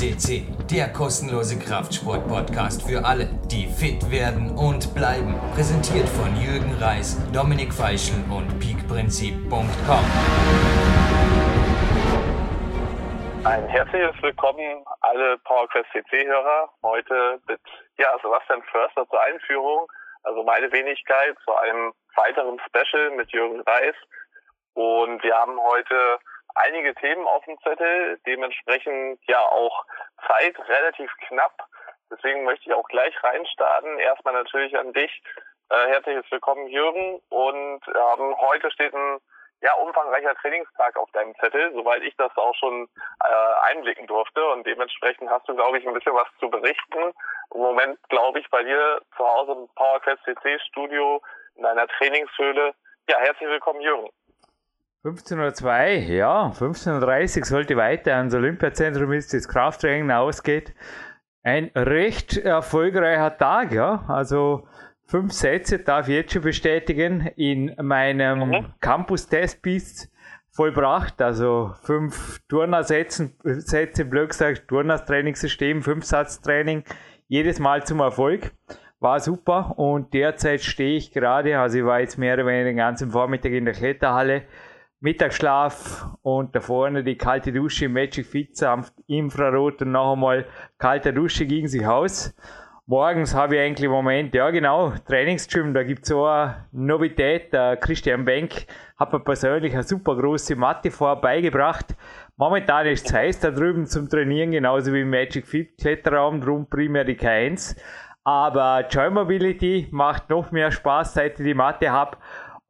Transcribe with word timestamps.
CC, 0.00 0.46
der 0.72 0.88
kostenlose 0.94 1.58
Kraftsport-Podcast 1.58 2.88
für 2.88 3.04
alle, 3.04 3.28
die 3.52 3.68
fit 3.68 4.10
werden 4.10 4.56
und 4.56 4.94
bleiben. 4.94 5.36
Präsentiert 5.52 6.08
von 6.08 6.34
Jürgen 6.40 6.72
Reis, 6.80 7.20
Dominik 7.34 7.68
Feischl 7.70 8.16
und 8.32 8.48
peakprinzip.com. 8.60 10.04
Ein 13.44 13.68
herzliches 13.68 14.16
Willkommen 14.22 14.82
alle 15.02 15.36
PowerQuest 15.44 15.90
CC-Hörer. 15.92 16.70
Heute 16.82 17.38
mit 17.46 17.60
ja, 17.98 18.08
Sebastian 18.22 18.62
Förster 18.72 19.06
zur 19.06 19.20
Einführung, 19.20 19.86
also 20.22 20.42
meine 20.44 20.72
Wenigkeit, 20.72 21.36
zu 21.44 21.54
einem 21.56 21.92
weiteren 22.16 22.58
Special 22.66 23.10
mit 23.10 23.30
Jürgen 23.32 23.60
Reis. 23.66 23.96
Und 24.72 25.22
wir 25.22 25.34
haben 25.34 25.60
heute 25.60 26.18
einige 26.54 26.94
Themen 26.94 27.26
auf 27.26 27.44
dem 27.44 27.58
Zettel, 27.60 28.18
dementsprechend 28.26 29.20
ja 29.26 29.40
auch 29.40 29.84
Zeit 30.26 30.58
relativ 30.68 31.10
knapp. 31.28 31.54
Deswegen 32.10 32.44
möchte 32.44 32.68
ich 32.68 32.74
auch 32.74 32.88
gleich 32.88 33.14
reinstarten. 33.22 33.98
Erstmal 33.98 34.34
natürlich 34.34 34.76
an 34.76 34.92
dich. 34.92 35.22
Äh, 35.70 35.86
herzliches 35.88 36.30
Willkommen, 36.30 36.66
Jürgen. 36.68 37.20
Und 37.28 37.80
ähm, 37.86 38.36
heute 38.40 38.70
steht 38.72 38.92
ein 38.92 39.20
ja, 39.62 39.74
umfangreicher 39.74 40.34
Trainingstag 40.36 40.96
auf 40.96 41.10
deinem 41.12 41.34
Zettel, 41.36 41.72
soweit 41.74 42.02
ich 42.02 42.16
das 42.16 42.34
auch 42.36 42.54
schon 42.56 42.88
äh, 43.22 43.70
einblicken 43.70 44.06
durfte. 44.06 44.44
Und 44.48 44.66
dementsprechend 44.66 45.30
hast 45.30 45.48
du, 45.48 45.54
glaube 45.54 45.78
ich, 45.78 45.86
ein 45.86 45.94
bisschen 45.94 46.14
was 46.14 46.28
zu 46.40 46.48
berichten. 46.48 47.12
Im 47.54 47.60
Moment, 47.60 47.98
glaube 48.08 48.40
ich, 48.40 48.48
bei 48.50 48.62
dir 48.62 49.00
zu 49.16 49.24
Hause 49.24 49.52
im 49.52 49.68
PowerQuest 49.74 50.24
CC 50.24 50.58
Studio 50.68 51.22
in 51.56 51.62
deiner 51.62 51.86
Trainingshöhle. 51.86 52.74
Ja, 53.08 53.18
herzlich 53.18 53.48
willkommen, 53.48 53.80
Jürgen. 53.80 54.08
15.02 55.02 56.12
ja, 56.12 56.50
15.30 56.50 57.46
sollte 57.46 57.76
weiter 57.76 58.16
ans 58.16 58.34
Olympiazentrum 58.34 59.12
ist, 59.12 59.32
das 59.32 59.48
Krafttraining 59.48 60.10
ausgeht. 60.10 60.74
Ein 61.42 61.70
recht 61.74 62.36
erfolgreicher 62.36 63.34
Tag, 63.38 63.72
ja. 63.72 64.04
Also 64.08 64.68
fünf 65.06 65.32
Sätze 65.32 65.78
darf 65.78 66.08
ich 66.08 66.16
jetzt 66.16 66.34
schon 66.34 66.42
bestätigen 66.42 67.30
in 67.36 67.74
meinem 67.80 68.50
mhm. 68.50 68.74
Campus-Testpiece 68.82 70.12
vollbracht. 70.50 71.22
Also 71.22 71.72
fünf 71.82 72.40
Turnersätze, 72.50 73.30
Sätze, 73.42 74.04
blöd 74.04 74.28
gesagt, 74.28 74.68
Turners-Trainingssystem, 74.68 75.80
fünf 75.80 76.04
Satztraining, 76.04 76.84
jedes 77.26 77.58
Mal 77.58 77.84
zum 77.84 78.00
Erfolg. 78.00 78.52
War 78.98 79.18
super 79.18 79.78
und 79.78 80.12
derzeit 80.12 80.60
stehe 80.60 80.98
ich 80.98 81.10
gerade, 81.10 81.58
also 81.58 81.78
ich 81.78 81.84
war 81.86 82.00
jetzt 82.00 82.18
mehr 82.18 82.34
oder 82.34 82.44
weniger 82.44 82.64
den 82.64 82.76
ganzen 82.76 83.12
Vormittag 83.12 83.52
in 83.52 83.64
der 83.64 83.72
Kletterhalle, 83.72 84.42
Mittagsschlaf 85.02 86.08
und 86.20 86.54
da 86.54 86.60
vorne 86.60 87.02
die 87.02 87.16
kalte 87.16 87.52
Dusche 87.52 87.86
im 87.86 87.94
Magic 87.94 88.26
Fit 88.26 88.54
samt 88.54 88.92
Infrarot 89.06 89.80
und 89.80 89.92
noch 89.92 90.12
einmal 90.12 90.44
kalte 90.76 91.14
Dusche 91.14 91.46
gegen 91.46 91.68
sich 91.68 91.86
aus. 91.86 92.34
Morgens 92.84 93.34
habe 93.34 93.54
ich 93.54 93.62
eigentlich 93.62 93.86
im 93.86 93.92
Moment, 93.92 94.34
ja 94.34 94.50
genau, 94.50 94.92
Trainingsgym, 95.06 95.72
da 95.72 95.84
gibt 95.84 96.02
es 96.02 96.08
so 96.08 96.26
eine 96.26 96.66
Novität. 96.72 97.50
Der 97.52 97.78
Christian 97.78 98.26
Benk 98.26 98.66
hat 98.98 99.12
mir 99.12 99.20
persönlich 99.20 99.72
eine 99.72 99.84
super 99.84 100.16
große 100.16 100.54
Matte 100.56 100.90
vorbeigebracht. 100.90 101.96
Momentan 102.36 102.86
ist 102.86 103.06
es 103.06 103.14
heiß 103.14 103.40
da 103.40 103.52
drüben 103.52 103.86
zum 103.86 104.08
Trainieren, 104.08 104.50
genauso 104.50 104.92
wie 104.92 105.00
im 105.00 105.10
Magic 105.10 105.46
Fit 105.46 105.78
Kletterraum, 105.78 106.42
drum 106.42 106.68
primär 106.68 107.04
die 107.04 107.16
K1. 107.16 107.74
Aber 108.24 108.86
Joy 108.90 109.08
Mobility 109.08 109.88
macht 109.92 110.28
noch 110.28 110.50
mehr 110.50 110.70
Spaß, 110.70 111.14
seit 111.14 111.40
ich 111.40 111.46
die 111.46 111.54
Matte 111.54 111.90
habe. 111.90 112.18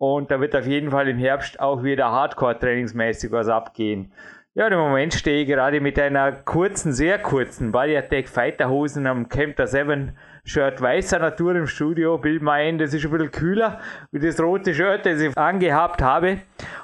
Und 0.00 0.30
da 0.30 0.40
wird 0.40 0.56
auf 0.56 0.66
jeden 0.66 0.90
Fall 0.90 1.08
im 1.08 1.18
Herbst 1.18 1.60
auch 1.60 1.82
wieder 1.82 2.10
Hardcore-trainingsmäßig 2.10 3.30
was 3.32 3.48
abgehen. 3.48 4.10
Ja, 4.54 4.66
im 4.66 4.78
Moment 4.78 5.12
stehe 5.12 5.42
ich 5.42 5.46
gerade 5.46 5.78
mit 5.82 5.98
einer 5.98 6.33
kurzen, 6.33 6.94
sehr 6.94 7.18
kurzen 7.18 7.70
Body 7.70 7.98
Attack 7.98 8.27
Fighter 8.30 8.70
Hosen 8.70 9.06
am 9.06 9.28
Camper 9.28 9.66
7 9.66 10.16
Shirt 10.42 10.80
weißer 10.80 11.18
Natur 11.18 11.55
im 11.55 11.66
Studio. 11.66 12.16
Bild 12.16 12.40
mal 12.40 12.60
ein, 12.60 12.78
das 12.78 12.94
ist 12.94 13.05
ein 13.05 13.10
bisschen 13.10 13.30
kühler 13.30 13.78
wie 14.10 14.20
das 14.20 14.40
rote 14.40 14.72
Shirt, 14.72 15.05
das 15.05 15.20
ich 15.20 15.36
angehabt 15.36 16.00
habe. 16.00 16.39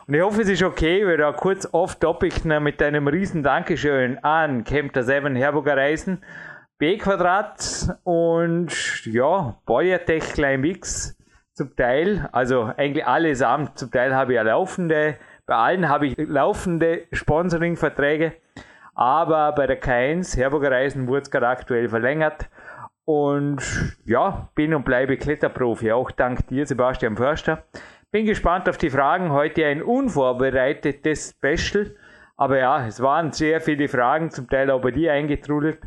Und 0.06 0.12
ich 0.12 0.20
hoffe, 0.20 0.42
es 0.42 0.50
ist 0.50 0.62
okay, 0.62 1.06
weil 1.06 1.16
da 1.16 1.32
kurz 1.32 1.66
off-topic 1.72 2.46
mit 2.60 2.82
einem 2.82 3.08
riesen 3.08 3.42
Dankeschön 3.42 4.18
an 4.18 4.62
Camper 4.64 5.02
7 5.02 5.34
Herburger 5.34 5.78
Reisen. 5.78 6.22
B 6.78 6.98
Quadrat 6.98 7.96
und 8.04 9.06
ja, 9.06 9.56
Body 9.64 9.94
Attack 9.94 10.34
Klein 10.34 10.60
Mix 10.60 11.15
zum 11.56 11.74
Teil, 11.74 12.28
also 12.32 12.70
eigentlich 12.76 13.06
allesamt, 13.06 13.78
zum 13.78 13.90
Teil 13.90 14.14
habe 14.14 14.32
ich 14.32 14.36
ja 14.36 14.42
laufende, 14.42 15.16
bei 15.46 15.54
allen 15.54 15.88
habe 15.88 16.06
ich 16.06 16.16
laufende 16.18 17.06
Sponsoring-Verträge, 17.12 18.34
aber 18.94 19.52
bei 19.52 19.66
der 19.66 19.80
K1, 19.80 20.36
Herburger 20.36 20.70
Reisen, 20.70 21.08
wurde 21.08 21.22
es 21.22 21.30
gerade 21.30 21.48
aktuell 21.48 21.88
verlängert. 21.88 22.48
Und 23.04 23.62
ja, 24.04 24.48
bin 24.54 24.74
und 24.74 24.84
bleibe 24.84 25.16
Kletterprofi, 25.16 25.92
auch 25.92 26.10
dank 26.10 26.46
dir, 26.48 26.66
Sebastian 26.66 27.16
Förster. 27.16 27.62
Bin 28.10 28.26
gespannt 28.26 28.68
auf 28.68 28.78
die 28.78 28.90
Fragen. 28.90 29.30
Heute 29.30 29.64
ein 29.66 29.82
unvorbereitetes 29.82 31.36
Special. 31.36 31.94
Aber 32.36 32.58
ja, 32.58 32.86
es 32.86 33.00
waren 33.00 33.32
sehr 33.32 33.60
viele 33.60 33.88
Fragen, 33.88 34.30
zum 34.30 34.48
Teil 34.48 34.70
auch 34.70 34.80
bei 34.80 34.90
dir 34.90 35.12
eingetrudelt. 35.12 35.78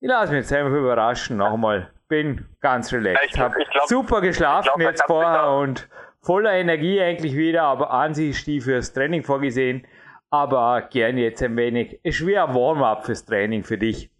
Ich 0.00 0.08
lasse 0.08 0.32
mich 0.32 0.42
jetzt 0.42 0.52
einfach 0.52 0.72
überraschen, 0.72 1.36
nochmal 1.36 1.90
bin 2.12 2.46
ganz 2.60 2.92
relaxed. 2.92 3.24
Ich, 3.24 3.30
ich 3.30 3.70
glaub, 3.70 3.86
super 3.86 4.20
geschlafen 4.20 4.68
glaub, 4.76 4.80
jetzt 4.80 5.02
vorher 5.06 5.48
und 5.48 5.88
voller 6.20 6.52
Energie 6.52 7.00
eigentlich 7.00 7.34
wieder, 7.34 7.62
aber 7.62 7.90
an 7.90 8.12
sich 8.12 8.30
ist 8.36 8.46
die 8.46 8.60
fürs 8.60 8.92
Training 8.92 9.24
vorgesehen. 9.24 9.86
Aber 10.30 10.82
gerne 10.90 11.20
jetzt 11.20 11.42
ein 11.42 11.56
wenig. 11.56 12.04
Ist 12.04 12.16
schwer 12.16 12.54
Warm-up 12.54 13.06
fürs 13.06 13.24
Training 13.24 13.64
für 13.64 13.78
dich. 13.78 14.10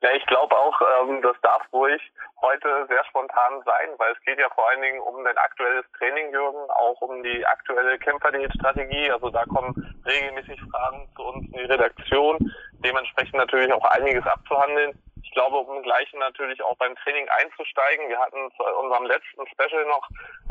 Ja, 0.00 0.10
ich 0.16 0.24
glaube 0.24 0.56
auch, 0.56 0.80
ähm, 1.02 1.20
das 1.20 1.36
darf 1.42 1.62
ruhig 1.70 2.00
heute 2.40 2.86
sehr 2.88 3.04
spontan 3.06 3.62
sein, 3.64 3.90
weil 3.98 4.12
es 4.12 4.20
geht 4.24 4.38
ja 4.38 4.48
vor 4.54 4.68
allen 4.70 4.80
Dingen 4.80 5.00
um 5.00 5.22
dein 5.24 5.36
aktuelles 5.36 5.84
Training, 5.98 6.32
Jürgen, 6.32 6.70
auch 6.70 7.00
um 7.02 7.22
die 7.22 7.44
aktuelle 7.44 7.98
Kämpferdiät-Strategie. 7.98 9.10
Also 9.10 9.28
da 9.30 9.44
kommen 9.44 9.74
regelmäßig 10.06 10.60
Fragen 10.70 11.08
zu 11.14 11.22
uns 11.24 11.46
in 11.46 11.58
die 11.58 11.72
Redaktion. 11.72 12.38
Dementsprechend 12.84 13.34
natürlich 13.34 13.72
auch 13.72 13.84
einiges 13.84 14.24
abzuhandeln. 14.26 14.98
Ich 15.38 15.44
glaube, 15.44 15.70
um 15.70 15.82
gleich 15.84 16.12
natürlich 16.14 16.60
auch 16.64 16.76
beim 16.78 16.96
Training 16.96 17.28
einzusteigen. 17.28 18.08
Wir 18.08 18.18
hatten 18.18 18.50
zu 18.56 18.64
unserem 18.80 19.06
letzten 19.06 19.46
Special 19.46 19.84
noch 19.84 20.08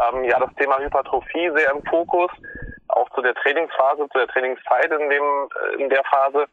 ähm, 0.08 0.24
ja 0.24 0.40
das 0.40 0.54
Thema 0.56 0.80
Hypertrophie 0.80 1.52
sehr 1.54 1.72
im 1.72 1.84
Fokus, 1.84 2.32
auch 2.88 3.10
zu 3.10 3.22
der 3.22 3.36
Trainingsphase, 3.36 4.08
zu 4.08 4.18
der 4.18 4.30
Trainingszeit 4.30 4.90
in 4.90 5.10
dem 5.10 5.50
äh, 5.60 5.84
in 5.84 5.90
der 5.90 6.06
Phase. 6.06 6.46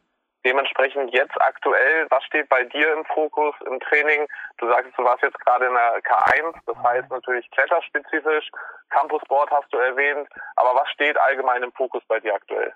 Dementsprechend 0.45 1.13
jetzt 1.13 1.39
aktuell, 1.39 2.07
was 2.09 2.25
steht 2.25 2.49
bei 2.49 2.65
dir 2.65 2.91
im 2.91 3.05
Fokus 3.05 3.55
im 3.67 3.79
Training? 3.79 4.27
Du 4.57 4.67
sagst, 4.67 4.91
du 4.97 5.05
warst 5.05 5.23
jetzt 5.23 5.39
gerade 5.39 5.67
in 5.67 5.73
der 5.73 6.03
K1, 6.03 6.57
das 6.65 6.77
heißt 6.83 7.09
natürlich 7.09 7.49
kletterspezifisch. 7.51 8.51
Campusboard 8.89 9.49
hast 9.49 9.71
du 9.71 9.77
erwähnt, 9.77 10.27
aber 10.57 10.75
was 10.75 10.89
steht 10.89 11.17
allgemein 11.17 11.63
im 11.63 11.71
Fokus 11.71 12.03
bei 12.09 12.19
dir 12.19 12.35
aktuell? 12.35 12.73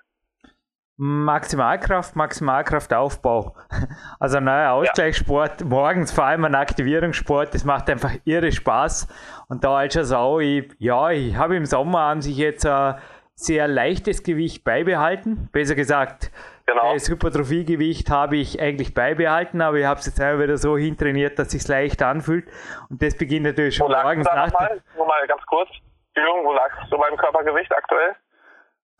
Maximalkraft, 1.02 2.14
Maximalkraftaufbau. 2.14 3.56
Also 4.20 4.36
ein 4.36 4.44
neuer 4.44 4.72
Ausgleichssport, 4.72 5.62
ja. 5.62 5.66
morgens 5.66 6.12
vor 6.12 6.24
allem 6.24 6.44
ein 6.44 6.54
Aktivierungssport, 6.54 7.54
das 7.54 7.64
macht 7.64 7.88
einfach 7.88 8.12
irre 8.24 8.52
Spaß. 8.52 9.08
Und 9.48 9.64
da 9.64 9.78
als 9.78 9.94
Sau, 9.94 10.40
ich, 10.40 10.70
ja, 10.78 11.08
ich 11.10 11.34
habe 11.36 11.56
im 11.56 11.64
Sommer 11.64 12.00
an 12.00 12.20
sich 12.20 12.36
jetzt 12.36 12.66
ein 12.66 13.00
sehr 13.34 13.66
leichtes 13.66 14.22
Gewicht 14.22 14.62
beibehalten. 14.62 15.48
Besser 15.52 15.74
gesagt, 15.74 16.30
genau. 16.66 16.92
das 16.92 17.08
Hypertrophiegewicht 17.08 18.10
habe 18.10 18.36
ich 18.36 18.60
eigentlich 18.60 18.92
beibehalten, 18.92 19.62
aber 19.62 19.78
ich 19.78 19.86
habe 19.86 20.00
es 20.00 20.04
jetzt 20.06 20.20
einmal 20.20 20.44
wieder 20.44 20.58
so 20.58 20.76
hintrainiert, 20.76 21.38
dass 21.38 21.54
es 21.54 21.66
leicht 21.66 22.02
anfühlt. 22.02 22.46
Und 22.90 23.02
das 23.02 23.16
beginnt 23.16 23.46
natürlich 23.46 23.76
schon 23.76 23.90
morgens 23.90 24.26
nach. 24.26 24.52
Nur 24.96 25.06
mal 25.06 25.26
ganz 25.26 25.46
kurz, 25.46 25.70
Jürgen, 26.14 26.44
wo 26.44 26.52
lagst 26.52 26.92
du 26.92 26.98
beim 26.98 27.16
Körpergewicht 27.16 27.74
aktuell? 27.74 28.16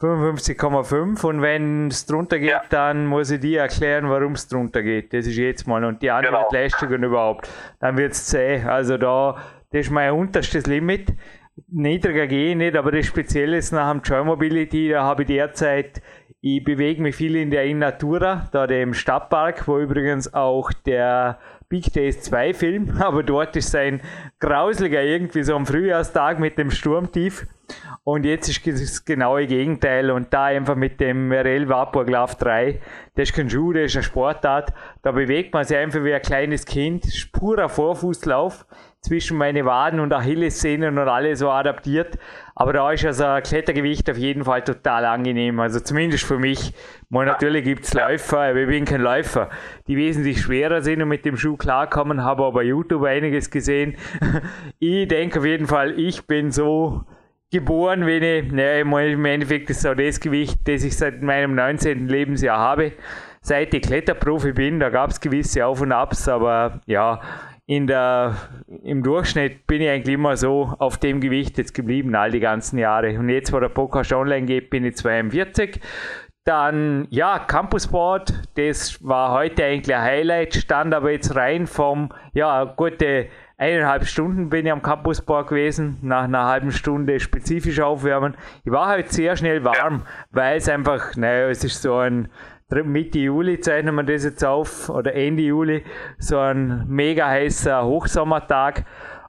55,5 0.00 1.26
und 1.26 1.42
wenn 1.42 1.88
es 1.88 2.06
drunter 2.06 2.38
geht, 2.38 2.50
ja. 2.50 2.62
dann 2.70 3.06
muss 3.06 3.30
ich 3.30 3.40
dir 3.40 3.60
erklären, 3.60 4.08
warum 4.08 4.32
es 4.32 4.48
drunter 4.48 4.82
geht. 4.82 5.12
Das 5.12 5.26
ist 5.26 5.36
jetzt 5.36 5.66
mal. 5.66 5.84
Und 5.84 6.00
die 6.00 6.10
anderen 6.10 6.36
genau. 6.36 6.48
Leistungen 6.52 7.02
überhaupt. 7.02 7.50
Dann 7.80 7.98
wird 7.98 8.12
es 8.12 8.26
zäh. 8.26 8.62
Also 8.62 8.96
da, 8.96 9.36
das 9.70 9.82
ist 9.86 9.90
mein 9.90 10.12
unterstes 10.12 10.66
Limit. 10.66 11.12
Niedriger 11.68 12.26
gehe 12.26 12.52
ich 12.52 12.56
nicht, 12.56 12.76
aber 12.76 12.92
das 12.92 13.04
Spezielle 13.04 13.58
ist 13.58 13.72
nach 13.72 13.90
dem 13.90 14.00
Joy 14.00 14.24
Mobility, 14.24 14.88
da 14.88 15.02
habe 15.02 15.22
ich 15.22 15.28
derzeit, 15.28 16.00
ich 16.40 16.64
bewege 16.64 17.02
mich 17.02 17.14
viel 17.14 17.36
in 17.36 17.50
der 17.50 17.64
Innatura, 17.64 18.48
da 18.52 18.66
dem 18.66 18.94
Stadtpark, 18.94 19.68
wo 19.68 19.78
übrigens 19.78 20.32
auch 20.32 20.72
der 20.86 21.38
Big 21.68 21.92
Days 21.92 22.22
2 22.22 22.54
Film, 22.54 22.96
aber 23.00 23.22
dort 23.22 23.56
ist 23.56 23.74
ein 23.76 24.00
grausliger 24.38 25.02
irgendwie 25.02 25.42
so 25.42 25.54
am 25.54 25.66
Frühjahrstag 25.66 26.38
mit 26.38 26.56
dem 26.56 26.70
Sturmtief. 26.70 27.46
Und 28.04 28.24
jetzt 28.24 28.48
ist 28.48 28.66
das 28.66 29.04
genaue 29.04 29.46
Gegenteil 29.46 30.10
und 30.10 30.32
da 30.32 30.44
einfach 30.44 30.76
mit 30.76 31.00
dem 31.00 31.28
Merel 31.28 31.68
Vapor 31.68 32.04
Glove 32.04 32.36
3, 32.38 32.80
das 33.14 33.30
ist 33.30 33.34
kein 33.34 33.50
Schuh, 33.50 33.72
das 33.72 33.86
ist 33.86 33.96
eine 33.96 34.02
Sportart, 34.02 34.72
da 35.02 35.12
bewegt 35.12 35.52
man 35.52 35.64
sich 35.64 35.76
einfach 35.76 36.02
wie 36.04 36.14
ein 36.14 36.22
kleines 36.22 36.64
Kind, 36.64 37.04
purer 37.32 37.68
Vorfußlauf, 37.68 38.66
zwischen 39.02 39.38
meine 39.38 39.64
Waden 39.64 39.98
und 39.98 40.12
Achillessehnen 40.12 40.98
und 40.98 41.08
alles 41.08 41.38
so 41.38 41.50
adaptiert. 41.50 42.18
Aber 42.54 42.72
da 42.74 42.92
ist 42.92 43.04
also 43.04 43.24
ein 43.24 43.42
Klettergewicht 43.42 44.10
auf 44.10 44.18
jeden 44.18 44.44
Fall 44.44 44.62
total 44.62 45.06
angenehm. 45.06 45.58
Also 45.58 45.80
zumindest 45.80 46.24
für 46.24 46.38
mich. 46.38 46.74
Mal 47.08 47.26
natürlich 47.26 47.64
gibt 47.64 47.84
es 47.84 47.94
Läufer, 47.94 48.40
aber 48.40 48.60
ich 48.60 48.68
bin 48.68 48.84
kein 48.84 49.00
Läufer, 49.00 49.48
die 49.86 49.96
wesentlich 49.96 50.42
schwerer 50.42 50.82
sind 50.82 51.02
und 51.02 51.08
mit 51.08 51.24
dem 51.24 51.36
Schuh 51.36 51.56
klarkommen, 51.56 52.22
habe 52.22 52.44
aber 52.44 52.62
YouTube 52.62 53.04
einiges 53.04 53.50
gesehen. 53.50 53.96
ich 54.78 55.08
denke 55.08 55.38
auf 55.40 55.44
jeden 55.46 55.66
Fall, 55.66 55.98
ich 55.98 56.26
bin 56.26 56.50
so 56.50 57.04
geboren, 57.50 58.06
wenn 58.06 58.22
ich, 58.22 58.52
naja, 58.52 58.80
im 58.80 59.24
Endeffekt 59.24 59.70
ist 59.70 59.82
so 59.82 59.94
das 59.94 60.20
Gewicht, 60.20 60.58
das 60.64 60.84
ich 60.84 60.96
seit 60.96 61.22
meinem 61.22 61.54
19. 61.54 62.08
Lebensjahr 62.08 62.58
habe. 62.58 62.92
Seit 63.42 63.72
ich 63.74 63.82
Kletterprofi 63.82 64.52
bin, 64.52 64.80
da 64.80 64.90
gab 64.90 65.10
es 65.10 65.20
gewisse 65.20 65.64
Auf 65.64 65.80
und 65.80 65.92
Abs, 65.92 66.28
aber 66.28 66.80
ja, 66.86 67.20
in 67.66 67.86
der, 67.86 68.36
im 68.82 69.02
Durchschnitt 69.02 69.66
bin 69.66 69.80
ich 69.80 69.88
eigentlich 69.88 70.14
immer 70.14 70.36
so 70.36 70.74
auf 70.78 70.98
dem 70.98 71.20
Gewicht 71.20 71.56
jetzt 71.56 71.72
geblieben, 71.72 72.14
all 72.14 72.32
die 72.32 72.40
ganzen 72.40 72.78
Jahre. 72.78 73.18
Und 73.18 73.28
jetzt, 73.28 73.52
wo 73.52 73.60
der 73.60 73.68
Podcast 73.68 74.12
online 74.12 74.44
geht, 74.44 74.70
bin 74.70 74.84
ich 74.84 74.96
42. 74.96 75.80
Dann, 76.44 77.06
ja, 77.10 77.38
Campusboard, 77.38 78.32
das 78.56 79.02
war 79.06 79.38
heute 79.38 79.64
eigentlich 79.64 79.94
ein 79.94 80.02
Highlight, 80.02 80.54
stand 80.54 80.92
aber 80.92 81.12
jetzt 81.12 81.34
rein 81.36 81.66
vom, 81.66 82.12
ja, 82.32 82.64
gute 82.64 83.28
eineinhalb 83.60 84.06
Stunden 84.06 84.48
bin 84.48 84.64
ich 84.64 84.72
am 84.72 84.80
Campusboard 84.80 85.48
gewesen, 85.48 85.98
nach 86.00 86.24
einer 86.24 86.46
halben 86.46 86.72
Stunde 86.72 87.20
spezifisch 87.20 87.78
aufwärmen. 87.80 88.34
Ich 88.64 88.72
war 88.72 88.86
halt 88.86 89.12
sehr 89.12 89.36
schnell 89.36 89.62
warm, 89.64 90.02
weil 90.30 90.56
es 90.56 90.68
einfach, 90.68 91.14
naja, 91.14 91.48
es 91.48 91.62
ist 91.62 91.82
so 91.82 91.98
ein 91.98 92.28
Mitte 92.84 93.18
Juli 93.18 93.60
zeichnen 93.60 93.96
wir 93.96 94.04
das 94.04 94.24
jetzt 94.24 94.44
auf, 94.44 94.88
oder 94.88 95.14
Ende 95.14 95.42
Juli, 95.42 95.84
so 96.18 96.38
ein 96.38 96.86
mega 96.88 97.26
heißer 97.28 97.84
Hochsommertag. 97.84 98.84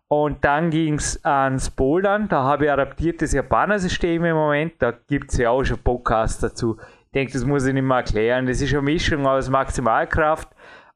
Und 0.08 0.46
dann 0.46 0.70
ging 0.70 0.96
es 0.96 1.24
ans 1.26 1.70
Bouldern, 1.70 2.30
da 2.30 2.44
habe 2.44 2.66
ich 2.66 2.72
adaptiertes 2.72 3.34
Japaner-System 3.34 4.24
im 4.26 4.36
Moment, 4.36 4.74
da 4.80 4.92
gibt 4.92 5.32
es 5.32 5.38
ja 5.40 5.50
auch 5.50 5.64
schon 5.64 5.80
Podcasts 5.80 6.40
dazu. 6.40 6.78
Ich 7.06 7.12
denke, 7.14 7.34
das 7.34 7.44
muss 7.44 7.66
ich 7.66 7.74
nicht 7.74 7.84
mehr 7.84 7.98
erklären. 7.98 8.46
Das 8.46 8.62
ist 8.62 8.72
eine 8.72 8.82
Mischung 8.82 9.26
aus 9.26 9.50
Maximalkraft 9.50 10.48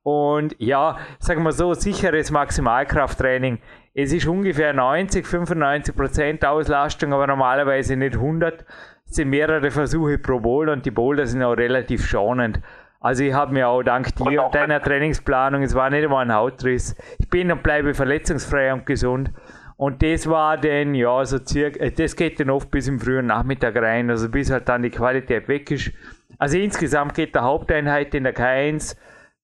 und 0.06 0.56
ja, 0.60 1.00
sagen 1.18 1.42
wir 1.42 1.52
so, 1.52 1.74
sicheres 1.74 2.30
Maximalkrafttraining. 2.30 3.57
Es 3.96 4.13
ist 4.13 4.28
ungefähr 4.28 4.72
90, 4.72 5.25
95 5.25 5.96
Prozent 5.96 6.46
Auslastung, 6.46 7.12
aber 7.12 7.25
normalerweise 7.25 7.96
nicht 7.96 8.13
100 8.13 8.66
es 9.07 9.16
sind 9.16 9.30
mehrere 9.30 9.72
Versuche 9.72 10.19
pro 10.19 10.40
Bowl 10.40 10.69
und 10.69 10.86
die 10.86 10.92
Boulder 10.92 11.25
sind 11.25 11.42
auch 11.42 11.54
relativ 11.54 12.06
schonend. 12.06 12.60
Also 13.00 13.24
ich 13.24 13.34
habe 13.34 13.54
mir 13.54 13.68
auch 13.68 13.81
dank 13.81 14.16
dir 14.16 14.44
und 14.44 14.54
deiner 14.54 14.81
Trainingsplanung, 14.81 15.63
es 15.63 15.74
war 15.74 15.90
nicht 15.90 16.04
einmal 16.04 16.25
ein 16.25 16.34
Hautriss. 16.34 16.96
Ich 17.18 17.30
bin 17.30 17.51
und 17.51 17.63
bleibe 17.63 17.94
verletzungsfrei 17.94 18.74
und 18.74 18.86
gesund. 18.86 19.31
Und 19.78 20.04
das 20.04 20.30
war 20.30 20.58
dann, 20.58 20.96
ja, 20.96 21.24
so 21.25 21.38
circa, 21.44 21.80
äh, 21.80 21.92
das 21.92 22.16
geht 22.16 22.40
dann 22.40 22.50
oft 22.50 22.72
bis 22.72 22.88
im 22.88 23.00
frühen 23.00 23.28
Nachmittag 23.28 23.75
rein, 23.75 24.10
also 24.10 24.30
bis 24.30 24.50
halt 24.51 24.69
dann 24.69 24.84
die 24.84 24.90
Qualität 24.90 25.48
weg 25.48 25.69
ist. 25.72 25.92
Also 26.38 26.58
insgesamt 26.58 27.13
geht 27.16 27.36
der 27.36 27.44
Haupteinheit 27.44 28.13
in 28.16 28.24
der 28.24 28.36
K1 28.36 28.96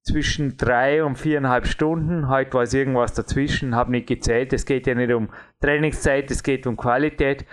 zwischen 0.03 0.57
drei 0.57 1.03
und 1.03 1.15
viereinhalb 1.17 1.67
Stunden. 1.67 2.27
Heute 2.27 2.53
war 2.53 2.63
es 2.63 2.73
irgendwas 2.73 3.13
dazwischen, 3.13 3.75
habe 3.75 3.91
nicht 3.91 4.07
gezählt. 4.07 4.53
Es 4.53 4.65
geht 4.65 4.87
ja 4.87 4.95
nicht 4.95 5.13
um 5.13 5.29
Trainingszeit, 5.61 6.31
es 6.31 6.43
geht 6.43 6.65
um 6.65 6.75
Qualität. 6.75 7.45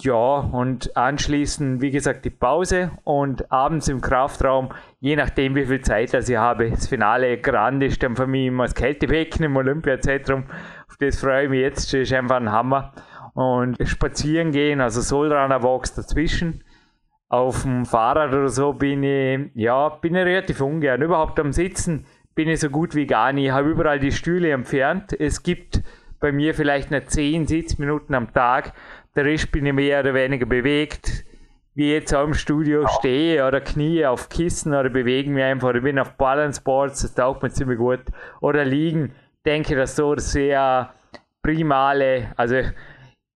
Ja, 0.00 0.38
und 0.38 0.96
anschließend, 0.96 1.80
wie 1.80 1.92
gesagt, 1.92 2.24
die 2.24 2.30
Pause 2.30 2.90
und 3.04 3.52
abends 3.52 3.86
im 3.86 4.00
Kraftraum, 4.00 4.70
je 4.98 5.14
nachdem, 5.14 5.54
wie 5.54 5.66
viel 5.66 5.82
Zeit 5.82 6.12
das 6.12 6.28
ich 6.28 6.36
habe. 6.36 6.68
Das 6.70 6.88
Finale 6.88 7.38
Grande 7.38 7.86
ist 7.86 8.02
dann 8.02 8.16
für 8.16 8.26
mich 8.26 8.46
immer 8.46 8.64
das 8.64 8.74
Kältebecken 8.74 9.44
im 9.44 9.56
Olympiazentrum. 9.56 10.44
Auf 10.88 10.96
das 10.98 11.20
freue 11.20 11.44
ich 11.44 11.50
mich 11.50 11.60
jetzt, 11.60 11.92
das 11.92 12.00
ist 12.00 12.12
einfach 12.12 12.36
ein 12.36 12.50
Hammer. 12.50 12.92
Und 13.34 13.76
spazieren 13.86 14.50
gehen, 14.50 14.80
also 14.80 15.00
Solrunner 15.00 15.62
Walks 15.62 15.94
dazwischen. 15.94 16.64
Auf 17.34 17.62
dem 17.62 17.84
Fahrrad 17.84 18.32
oder 18.32 18.48
so 18.48 18.74
bin 18.74 19.02
ich, 19.02 19.50
ja, 19.56 19.88
bin 19.88 20.14
ich 20.14 20.24
relativ 20.24 20.60
ungern. 20.60 21.02
Überhaupt 21.02 21.40
am 21.40 21.52
Sitzen 21.52 22.06
bin 22.36 22.48
ich 22.48 22.60
so 22.60 22.70
gut 22.70 22.94
wie 22.94 23.06
gar 23.06 23.32
nie. 23.32 23.46
Ich 23.46 23.50
habe 23.50 23.70
überall 23.70 23.98
die 23.98 24.12
Stühle 24.12 24.52
entfernt. 24.52 25.12
Es 25.18 25.42
gibt 25.42 25.82
bei 26.20 26.30
mir 26.30 26.54
vielleicht 26.54 26.92
nur 26.92 27.04
10 27.04 27.48
Sitzminuten 27.48 28.14
am 28.14 28.32
Tag, 28.32 28.72
der 29.16 29.24
Rest 29.24 29.50
bin 29.50 29.66
ich 29.66 29.72
mehr 29.72 29.98
oder 29.98 30.14
weniger 30.14 30.46
bewegt, 30.46 31.24
wie 31.74 31.92
jetzt 31.92 32.14
auch 32.14 32.22
im 32.22 32.34
Studio 32.34 32.86
stehe 32.86 33.44
oder 33.44 33.60
knie 33.60 34.06
auf 34.06 34.28
Kissen 34.28 34.72
oder 34.72 34.88
bewegen 34.88 35.34
mich 35.34 35.42
einfach 35.42 35.70
oder 35.70 35.80
bin 35.80 35.98
auf 35.98 36.12
Balanceboards, 36.12 37.02
das 37.02 37.14
taugt 37.14 37.42
mir 37.42 37.50
ziemlich 37.50 37.78
gut. 37.78 38.02
Oder 38.42 38.64
liegen, 38.64 39.12
denke 39.44 39.74
das 39.74 39.96
so 39.96 40.14
sehr 40.18 40.94
primale, 41.42 42.28
also 42.36 42.62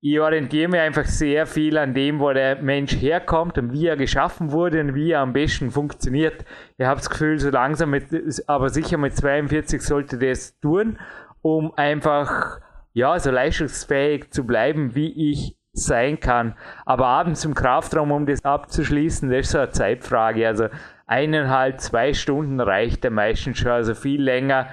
ich 0.00 0.20
orientiere 0.20 0.68
mich 0.68 0.80
einfach 0.80 1.06
sehr 1.06 1.46
viel 1.46 1.76
an 1.76 1.92
dem, 1.92 2.20
wo 2.20 2.32
der 2.32 2.62
Mensch 2.62 2.94
herkommt 2.94 3.58
und 3.58 3.72
wie 3.72 3.86
er 3.86 3.96
geschaffen 3.96 4.52
wurde 4.52 4.80
und 4.80 4.94
wie 4.94 5.10
er 5.10 5.20
am 5.20 5.32
besten 5.32 5.70
funktioniert. 5.70 6.44
Ich 6.76 6.86
habe 6.86 7.00
das 7.00 7.10
Gefühl, 7.10 7.38
so 7.38 7.50
langsam, 7.50 7.90
mit, 7.90 8.04
aber 8.46 8.68
sicher 8.68 8.96
mit 8.96 9.16
42 9.16 9.82
sollte 9.82 10.18
das 10.18 10.58
tun, 10.60 10.98
um 11.42 11.72
einfach 11.74 12.60
ja, 12.92 13.18
so 13.18 13.30
leistungsfähig 13.30 14.30
zu 14.30 14.46
bleiben, 14.46 14.94
wie 14.94 15.32
ich 15.32 15.56
sein 15.72 16.20
kann. 16.20 16.54
Aber 16.84 17.06
abends 17.06 17.44
im 17.44 17.54
Kraftraum, 17.54 18.12
um 18.12 18.26
das 18.26 18.44
abzuschließen, 18.44 19.30
das 19.30 19.46
ist 19.46 19.52
so 19.52 19.58
eine 19.58 19.70
Zeitfrage. 19.70 20.46
Also 20.46 20.68
eineinhalb, 21.06 21.80
zwei 21.80 22.14
Stunden 22.14 22.60
reicht 22.60 23.04
der 23.04 23.10
meistens 23.10 23.58
schon, 23.58 23.72
also 23.72 23.94
viel 23.94 24.22
länger. 24.22 24.68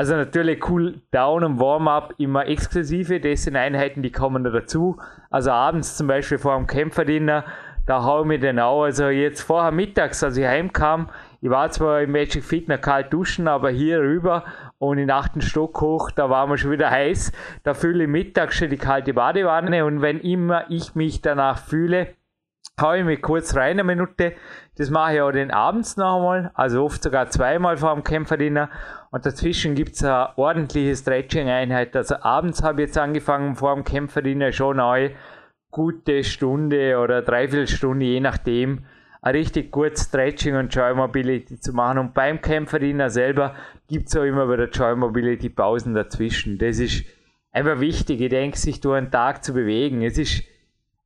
Also 0.00 0.16
natürlich 0.16 0.66
Cool 0.66 1.02
Down 1.10 1.44
und 1.44 1.60
Warm-up 1.60 2.14
immer 2.16 2.46
exklusive, 2.46 3.20
das 3.20 3.42
sind 3.42 3.54
Einheiten, 3.54 4.00
die 4.00 4.10
kommen 4.10 4.42
da 4.42 4.48
dazu. 4.48 4.98
Also 5.28 5.50
abends 5.50 5.98
zum 5.98 6.06
Beispiel 6.06 6.38
vor 6.38 6.56
dem 6.56 6.66
Kämpferdiener, 6.66 7.44
da 7.84 8.02
hau 8.02 8.22
ich 8.22 8.26
mir 8.26 8.40
den 8.40 8.60
auch. 8.60 8.84
Also 8.84 9.10
jetzt 9.10 9.42
vorher 9.42 9.72
mittags, 9.72 10.24
als 10.24 10.38
ich 10.38 10.46
heimkam, 10.46 11.10
ich 11.42 11.50
war 11.50 11.70
zwar 11.70 12.00
im 12.00 12.12
Magic 12.12 12.42
Fitner 12.42 12.78
kalt 12.78 13.12
duschen, 13.12 13.46
aber 13.46 13.68
hier 13.68 14.00
rüber 14.00 14.44
und 14.78 14.96
in 14.96 15.10
achten 15.10 15.42
Stock 15.42 15.78
hoch, 15.82 16.10
da 16.10 16.30
war 16.30 16.46
mir 16.46 16.56
schon 16.56 16.70
wieder 16.70 16.90
heiß. 16.90 17.30
Da 17.62 17.74
fühle 17.74 18.04
ich 18.04 18.08
mittags 18.08 18.56
schon 18.56 18.70
die 18.70 18.78
kalte 18.78 19.12
Badewanne 19.12 19.84
und 19.84 20.00
wenn 20.00 20.20
immer 20.20 20.64
ich 20.70 20.94
mich 20.94 21.20
danach 21.20 21.58
fühle, 21.58 22.14
haue 22.80 23.00
ich 23.00 23.04
mich 23.04 23.20
kurz 23.20 23.54
rein 23.54 23.72
eine 23.72 23.84
Minute. 23.84 24.32
Das 24.80 24.88
mache 24.88 25.16
ich 25.16 25.20
auch 25.20 25.30
den 25.30 25.50
abends 25.50 25.98
noch 25.98 26.16
einmal, 26.16 26.52
also 26.54 26.82
oft 26.86 27.02
sogar 27.02 27.28
zweimal 27.28 27.76
vor 27.76 27.92
dem 27.92 28.02
Kämpferdiener. 28.02 28.70
Und 29.10 29.26
dazwischen 29.26 29.74
gibt 29.74 29.94
es 29.94 30.02
eine 30.02 30.30
ordentliche 30.38 30.96
Stretching-Einheit. 30.96 31.94
Also 31.94 32.14
abends 32.22 32.62
habe 32.62 32.80
ich 32.80 32.86
jetzt 32.86 32.96
angefangen 32.96 33.56
vor 33.56 33.74
dem 33.74 33.84
Kämpferdiener 33.84 34.52
schon 34.52 34.80
eine 34.80 35.10
gute 35.70 36.24
Stunde 36.24 36.96
oder 36.96 37.20
dreiviertel 37.20 37.68
Stunde, 37.68 38.06
je 38.06 38.20
nachdem, 38.20 38.86
ein 39.20 39.34
richtig 39.34 39.70
gutes 39.70 40.04
Stretching 40.04 40.56
und 40.56 40.74
Joy 40.74 40.94
Mobility 40.94 41.60
zu 41.60 41.74
machen. 41.74 41.98
Und 41.98 42.14
beim 42.14 42.40
Kämpferdiener 42.40 43.10
selber 43.10 43.54
gibt 43.86 44.08
es 44.08 44.16
auch 44.16 44.24
immer 44.24 44.46
bei 44.46 44.56
der 44.56 44.70
Joy 44.70 44.96
Mobility 44.96 45.50
Pausen 45.50 45.92
dazwischen. 45.92 46.56
Das 46.56 46.78
ist 46.78 47.04
einfach 47.52 47.80
wichtig. 47.80 48.22
Ich 48.22 48.30
denke, 48.30 48.56
sich 48.56 48.80
durch 48.80 48.96
einen 48.96 49.10
Tag 49.10 49.44
zu 49.44 49.52
bewegen. 49.52 50.00
Es 50.00 50.16
ist 50.16 50.42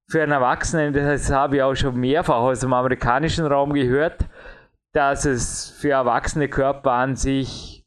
für 0.09 0.23
einen 0.23 0.33
Erwachsenen, 0.33 0.93
das 0.93 1.31
habe 1.31 1.57
ich 1.57 1.63
auch 1.63 1.75
schon 1.75 1.97
mehrfach 1.97 2.41
aus 2.41 2.61
dem 2.61 2.73
amerikanischen 2.73 3.47
Raum 3.47 3.73
gehört, 3.73 4.27
dass 4.93 5.25
es 5.25 5.71
für 5.71 5.91
erwachsene 5.91 6.49
Körper 6.49 6.93
an 6.93 7.17
sich 7.17 7.85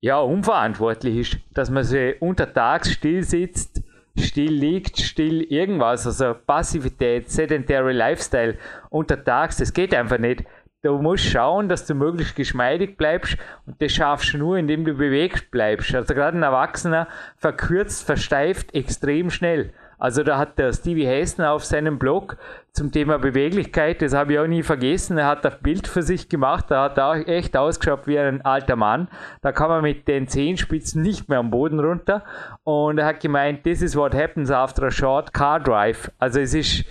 ja 0.00 0.18
unverantwortlich 0.18 1.16
ist, 1.16 1.38
dass 1.54 1.70
man 1.70 1.82
sich 1.82 2.20
untertags 2.20 2.92
still 2.92 3.22
sitzt 3.22 3.82
still 4.18 4.52
liegt, 4.52 4.98
still 4.98 5.42
irgendwas, 5.42 6.06
also 6.06 6.34
Passivität, 6.46 7.30
Sedentary 7.30 7.92
Lifestyle 7.92 8.56
untertags, 8.90 9.56
das 9.56 9.72
geht 9.72 9.94
einfach 9.94 10.18
nicht. 10.18 10.44
Du 10.82 10.98
musst 10.98 11.24
schauen, 11.24 11.68
dass 11.68 11.86
du 11.86 11.94
möglichst 11.94 12.36
geschmeidig 12.36 12.96
bleibst 12.96 13.36
und 13.66 13.80
das 13.82 13.92
schaffst 13.92 14.34
du 14.34 14.38
nur, 14.38 14.56
indem 14.56 14.84
du 14.84 14.94
bewegt 14.94 15.50
bleibst. 15.50 15.94
Also 15.94 16.14
gerade 16.14 16.38
ein 16.38 16.42
Erwachsener 16.42 17.08
verkürzt, 17.36 18.04
versteift 18.04 18.74
extrem 18.74 19.30
schnell. 19.30 19.72
Also 19.98 20.22
da 20.22 20.38
hat 20.38 20.58
der 20.58 20.72
Stevie 20.72 21.06
Hessner 21.06 21.52
auf 21.52 21.64
seinem 21.64 21.98
Blog 21.98 22.36
zum 22.72 22.92
Thema 22.92 23.18
Beweglichkeit, 23.18 24.02
das 24.02 24.12
habe 24.12 24.34
ich 24.34 24.38
auch 24.38 24.46
nie 24.46 24.62
vergessen, 24.62 25.16
er 25.16 25.26
hat 25.26 25.46
ein 25.46 25.54
Bild 25.62 25.88
für 25.88 26.02
sich 26.02 26.28
gemacht, 26.28 26.66
da 26.68 26.84
hat 26.84 26.98
er 26.98 27.06
auch 27.06 27.26
echt 27.26 27.56
ausgeschaut 27.56 28.06
wie 28.06 28.18
ein 28.18 28.42
alter 28.42 28.76
Mann. 28.76 29.08
Da 29.40 29.52
kann 29.52 29.68
man 29.68 29.82
mit 29.82 30.06
den 30.08 30.28
Zehenspitzen 30.28 31.02
nicht 31.02 31.28
mehr 31.28 31.38
am 31.38 31.50
Boden 31.50 31.80
runter. 31.80 32.24
Und 32.64 32.98
er 32.98 33.06
hat 33.06 33.20
gemeint, 33.20 33.64
this 33.64 33.80
is 33.80 33.96
what 33.96 34.14
happens 34.14 34.50
after 34.50 34.84
a 34.84 34.90
short 34.90 35.32
car 35.32 35.60
drive. 35.60 36.10
Also 36.18 36.40
es 36.40 36.52
ist 36.52 36.84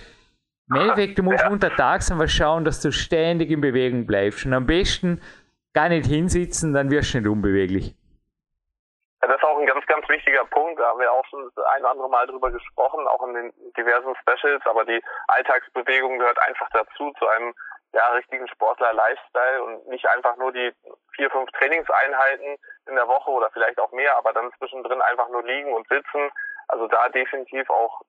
im 0.68 0.76
Endeffekt, 0.76 1.18
du 1.18 1.22
musst 1.22 1.48
untertags 1.48 2.10
einfach 2.10 2.28
schauen, 2.28 2.64
dass 2.64 2.80
du 2.80 2.90
ständig 2.90 3.50
in 3.50 3.60
Bewegung 3.60 4.06
bleibst. 4.06 4.44
Und 4.46 4.52
am 4.52 4.66
besten 4.66 5.20
gar 5.72 5.88
nicht 5.88 6.06
hinsitzen, 6.06 6.72
dann 6.72 6.90
wirst 6.90 7.14
du 7.14 7.18
nicht 7.18 7.28
unbeweglich. 7.28 7.94
Das 9.26 9.36
ist 9.36 9.44
auch 9.44 9.58
ein 9.58 9.66
ganz, 9.66 9.84
ganz 9.86 10.08
wichtiger 10.08 10.44
Punkt. 10.44 10.78
Da 10.78 10.88
haben 10.88 11.00
wir 11.00 11.12
auch 11.12 11.24
schon 11.26 11.40
ein 11.40 11.80
oder 11.80 11.90
andere 11.90 12.08
Mal 12.08 12.26
drüber 12.26 12.50
gesprochen, 12.50 13.06
auch 13.08 13.26
in 13.26 13.34
den 13.34 13.52
diversen 13.76 14.14
Specials. 14.16 14.64
Aber 14.66 14.84
die 14.84 15.02
Alltagsbewegung 15.28 16.18
gehört 16.18 16.40
einfach 16.42 16.68
dazu, 16.72 17.12
zu 17.18 17.26
einem 17.26 17.54
ja, 17.92 18.06
richtigen 18.12 18.46
Sportler-Lifestyle 18.48 19.64
und 19.64 19.88
nicht 19.88 20.06
einfach 20.08 20.36
nur 20.36 20.52
die 20.52 20.72
vier, 21.14 21.30
fünf 21.30 21.50
Trainingseinheiten 21.52 22.56
in 22.86 22.94
der 22.94 23.08
Woche 23.08 23.30
oder 23.30 23.50
vielleicht 23.50 23.80
auch 23.80 23.90
mehr, 23.92 24.16
aber 24.16 24.32
dann 24.32 24.52
zwischendrin 24.58 25.00
einfach 25.02 25.28
nur 25.28 25.42
liegen 25.42 25.72
und 25.72 25.88
sitzen. 25.88 26.30
Also 26.68 26.86
da 26.86 27.08
definitiv 27.08 27.68
auch 27.70 28.02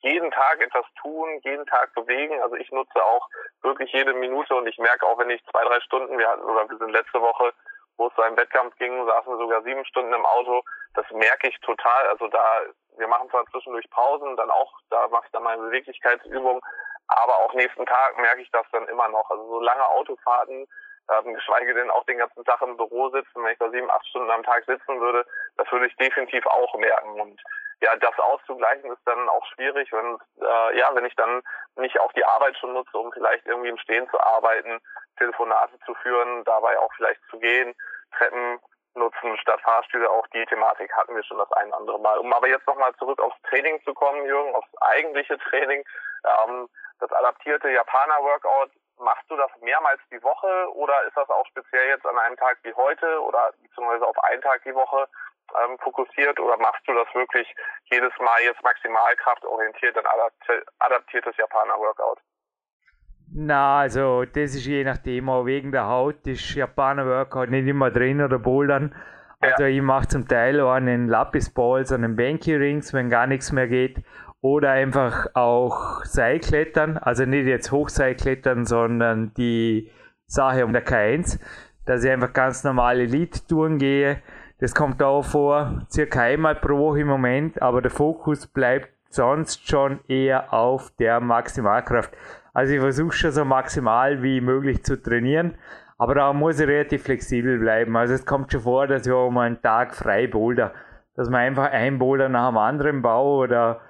jeden 0.00 0.30
Tag 0.30 0.60
etwas 0.60 0.84
tun, 1.00 1.40
jeden 1.42 1.66
Tag 1.66 1.92
bewegen. 1.94 2.40
Also 2.42 2.54
ich 2.56 2.70
nutze 2.70 3.02
auch 3.02 3.28
wirklich 3.62 3.92
jede 3.92 4.14
Minute 4.14 4.54
und 4.54 4.66
ich 4.66 4.78
merke 4.78 5.06
auch, 5.06 5.18
wenn 5.18 5.30
ich 5.30 5.44
zwei, 5.46 5.64
drei 5.64 5.80
Stunden, 5.80 6.18
wir 6.18 6.28
hatten 6.28 6.42
oder 6.42 6.68
wir 6.68 6.78
sind 6.78 6.90
letzte 6.90 7.20
Woche, 7.20 7.52
wo 7.98 8.06
es 8.06 8.14
zu 8.14 8.22
einem 8.22 8.36
Wettkampf 8.36 8.76
ging, 8.76 9.06
saßen 9.06 9.32
wir 9.32 9.38
sogar 9.38 9.62
sieben 9.62 9.84
Stunden 9.84 10.12
im 10.12 10.24
Auto. 10.24 10.62
Das 10.94 11.04
merke 11.10 11.48
ich 11.48 11.60
total. 11.60 12.08
Also 12.08 12.28
da, 12.28 12.62
wir 12.96 13.08
machen 13.08 13.28
zwar 13.30 13.44
zwischendurch 13.46 13.90
Pausen, 13.90 14.36
dann 14.36 14.50
auch, 14.50 14.72
da 14.90 15.06
mache 15.08 15.26
ich 15.26 15.32
dann 15.32 15.42
meine 15.42 15.62
Beweglichkeitsübung, 15.62 16.60
aber 17.08 17.36
auch 17.38 17.52
nächsten 17.54 17.84
Tag 17.84 18.18
merke 18.18 18.40
ich 18.40 18.50
das 18.50 18.66
dann 18.72 18.88
immer 18.88 19.08
noch. 19.08 19.28
Also 19.30 19.46
so 19.48 19.60
lange 19.60 19.86
Autofahrten, 19.88 20.66
ähm, 21.10 21.34
geschweige 21.34 21.74
denn 21.74 21.90
auch 21.90 22.04
den 22.04 22.18
ganzen 22.18 22.44
Tag 22.44 22.62
im 22.62 22.76
Büro 22.76 23.08
sitzen, 23.10 23.42
wenn 23.42 23.52
ich 23.52 23.58
da 23.58 23.70
sieben, 23.70 23.90
acht 23.90 24.06
Stunden 24.06 24.30
am 24.30 24.42
Tag 24.42 24.64
sitzen 24.66 25.00
würde, 25.00 25.26
das 25.56 25.70
würde 25.72 25.86
ich 25.86 25.96
definitiv 25.96 26.46
auch 26.46 26.74
merken. 26.76 27.20
Und 27.20 27.40
ja, 27.80 27.94
das 27.96 28.18
auszugleichen 28.18 28.90
ist 28.90 29.02
dann 29.04 29.28
auch 29.28 29.44
schwierig, 29.54 29.92
wenn 29.92 30.18
äh, 30.40 30.78
ja, 30.78 30.94
wenn 30.94 31.04
ich 31.04 31.14
dann 31.16 31.42
nicht 31.76 31.98
auch 32.00 32.12
die 32.12 32.24
Arbeit 32.24 32.56
schon 32.58 32.72
nutze, 32.72 32.96
um 32.98 33.12
vielleicht 33.12 33.46
irgendwie 33.46 33.68
im 33.68 33.78
Stehen 33.78 34.08
zu 34.10 34.20
arbeiten, 34.20 34.80
Telefonate 35.16 35.78
zu 35.86 35.94
führen, 35.94 36.44
dabei 36.44 36.78
auch 36.78 36.92
vielleicht 36.96 37.20
zu 37.30 37.38
gehen, 37.38 37.74
Treppen 38.16 38.58
nutzen 38.94 39.36
statt 39.38 39.60
Fahrstühle. 39.62 40.10
Auch 40.10 40.26
die 40.28 40.44
Thematik 40.46 40.92
hatten 40.96 41.14
wir 41.14 41.22
schon 41.22 41.38
das 41.38 41.52
ein 41.52 41.68
oder 41.68 41.78
andere 41.78 42.00
Mal. 42.00 42.18
Um 42.18 42.32
aber 42.32 42.48
jetzt 42.48 42.66
nochmal 42.66 42.94
zurück 42.96 43.20
aufs 43.20 43.40
Training 43.42 43.80
zu 43.84 43.94
kommen, 43.94 44.24
Jürgen, 44.24 44.54
aufs 44.54 44.76
eigentliche 44.80 45.38
Training. 45.38 45.84
Ähm, 46.24 46.68
das 46.98 47.12
adaptierte 47.12 47.70
Japaner-Workout, 47.70 48.70
machst 49.00 49.30
du 49.30 49.36
das 49.36 49.50
mehrmals 49.60 50.00
die 50.10 50.22
Woche 50.22 50.68
oder 50.74 51.04
ist 51.04 51.16
das 51.16 51.28
auch 51.30 51.46
speziell 51.46 51.88
jetzt 51.88 52.06
an 52.06 52.18
einem 52.18 52.36
Tag 52.36 52.58
wie 52.62 52.74
heute 52.74 53.22
oder 53.22 53.52
beziehungsweise 53.62 54.06
auf 54.06 54.18
einen 54.24 54.42
Tag 54.42 54.62
die 54.64 54.74
Woche 54.74 55.08
ähm, 55.64 55.78
fokussiert 55.78 56.38
oder 56.40 56.56
machst 56.58 56.86
du 56.86 56.94
das 56.94 57.12
wirklich 57.14 57.46
jedes 57.90 58.12
Mal 58.18 58.40
jetzt 58.44 58.62
Maximalkraft 58.62 59.44
orientiert, 59.44 59.96
ein 59.96 60.04
adaptiertes 60.78 61.36
Japaner-Workout? 61.36 62.18
Na, 63.30 63.80
also 63.80 64.24
das 64.24 64.54
ist 64.54 64.66
je 64.66 64.84
nachdem, 64.84 65.28
auch 65.28 65.44
wegen 65.44 65.70
der 65.70 65.86
Haut 65.86 66.26
ist 66.26 66.54
Japaner 66.54 67.06
Workout 67.06 67.50
nicht 67.50 67.66
immer 67.66 67.90
drin 67.90 68.22
oder 68.22 68.38
bouldern. 68.38 68.94
Also 69.40 69.64
ja. 69.64 69.68
ich 69.68 69.82
mache 69.82 70.08
zum 70.08 70.26
Teil 70.26 70.60
auch 70.60 70.72
einen 70.72 71.06
Lapis 71.08 71.52
Balls, 71.52 71.92
einen 71.92 72.16
Banky 72.16 72.56
Rings, 72.56 72.92
wenn 72.92 73.10
gar 73.10 73.26
nichts 73.26 73.52
mehr 73.52 73.68
geht. 73.68 74.02
Oder 74.40 74.70
einfach 74.70 75.26
auch 75.34 76.04
Seilklettern, 76.04 76.96
also 76.96 77.24
nicht 77.24 77.46
jetzt 77.46 77.70
Hochseilklettern, 77.70 78.64
sondern 78.64 79.34
die 79.34 79.90
Sache 80.26 80.64
um 80.64 80.72
der 80.72 80.86
K1, 80.86 81.40
dass 81.86 82.04
ich 82.04 82.10
einfach 82.10 82.32
ganz 82.32 82.64
normale 82.64 83.04
Lead-Touren 83.04 83.78
gehe. 83.78 84.22
Das 84.60 84.74
kommt 84.74 85.02
auch 85.02 85.22
vor, 85.22 85.86
circa 85.90 86.22
einmal 86.22 86.56
pro 86.56 86.76
Woche 86.78 87.00
im 87.00 87.08
Moment, 87.08 87.62
aber 87.62 87.80
der 87.80 87.92
Fokus 87.92 88.46
bleibt 88.46 88.90
sonst 89.08 89.68
schon 89.68 90.00
eher 90.08 90.52
auf 90.52 90.90
der 90.98 91.20
Maximalkraft. 91.20 92.12
Also 92.52 92.74
ich 92.74 92.80
versuche 92.80 93.12
schon 93.12 93.30
so 93.30 93.44
maximal 93.44 94.22
wie 94.22 94.40
möglich 94.40 94.82
zu 94.84 95.00
trainieren, 95.00 95.54
aber 95.96 96.16
da 96.16 96.32
muss 96.32 96.58
ich 96.58 96.66
relativ 96.66 97.04
flexibel 97.04 97.58
bleiben. 97.58 97.96
Also 97.96 98.14
es 98.14 98.26
kommt 98.26 98.50
schon 98.50 98.62
vor, 98.62 98.88
dass 98.88 99.06
ich 99.06 99.12
auch 99.12 99.30
mal 99.30 99.46
einen 99.46 99.62
Tag 99.62 99.94
frei 99.94 100.26
boulder, 100.26 100.74
dass 101.14 101.30
man 101.30 101.40
einfach 101.40 101.70
ein 101.70 101.98
Boulder 101.98 102.28
nach 102.28 102.48
dem 102.48 102.58
anderen 102.58 103.00
baue 103.00 103.44
oder 103.44 103.80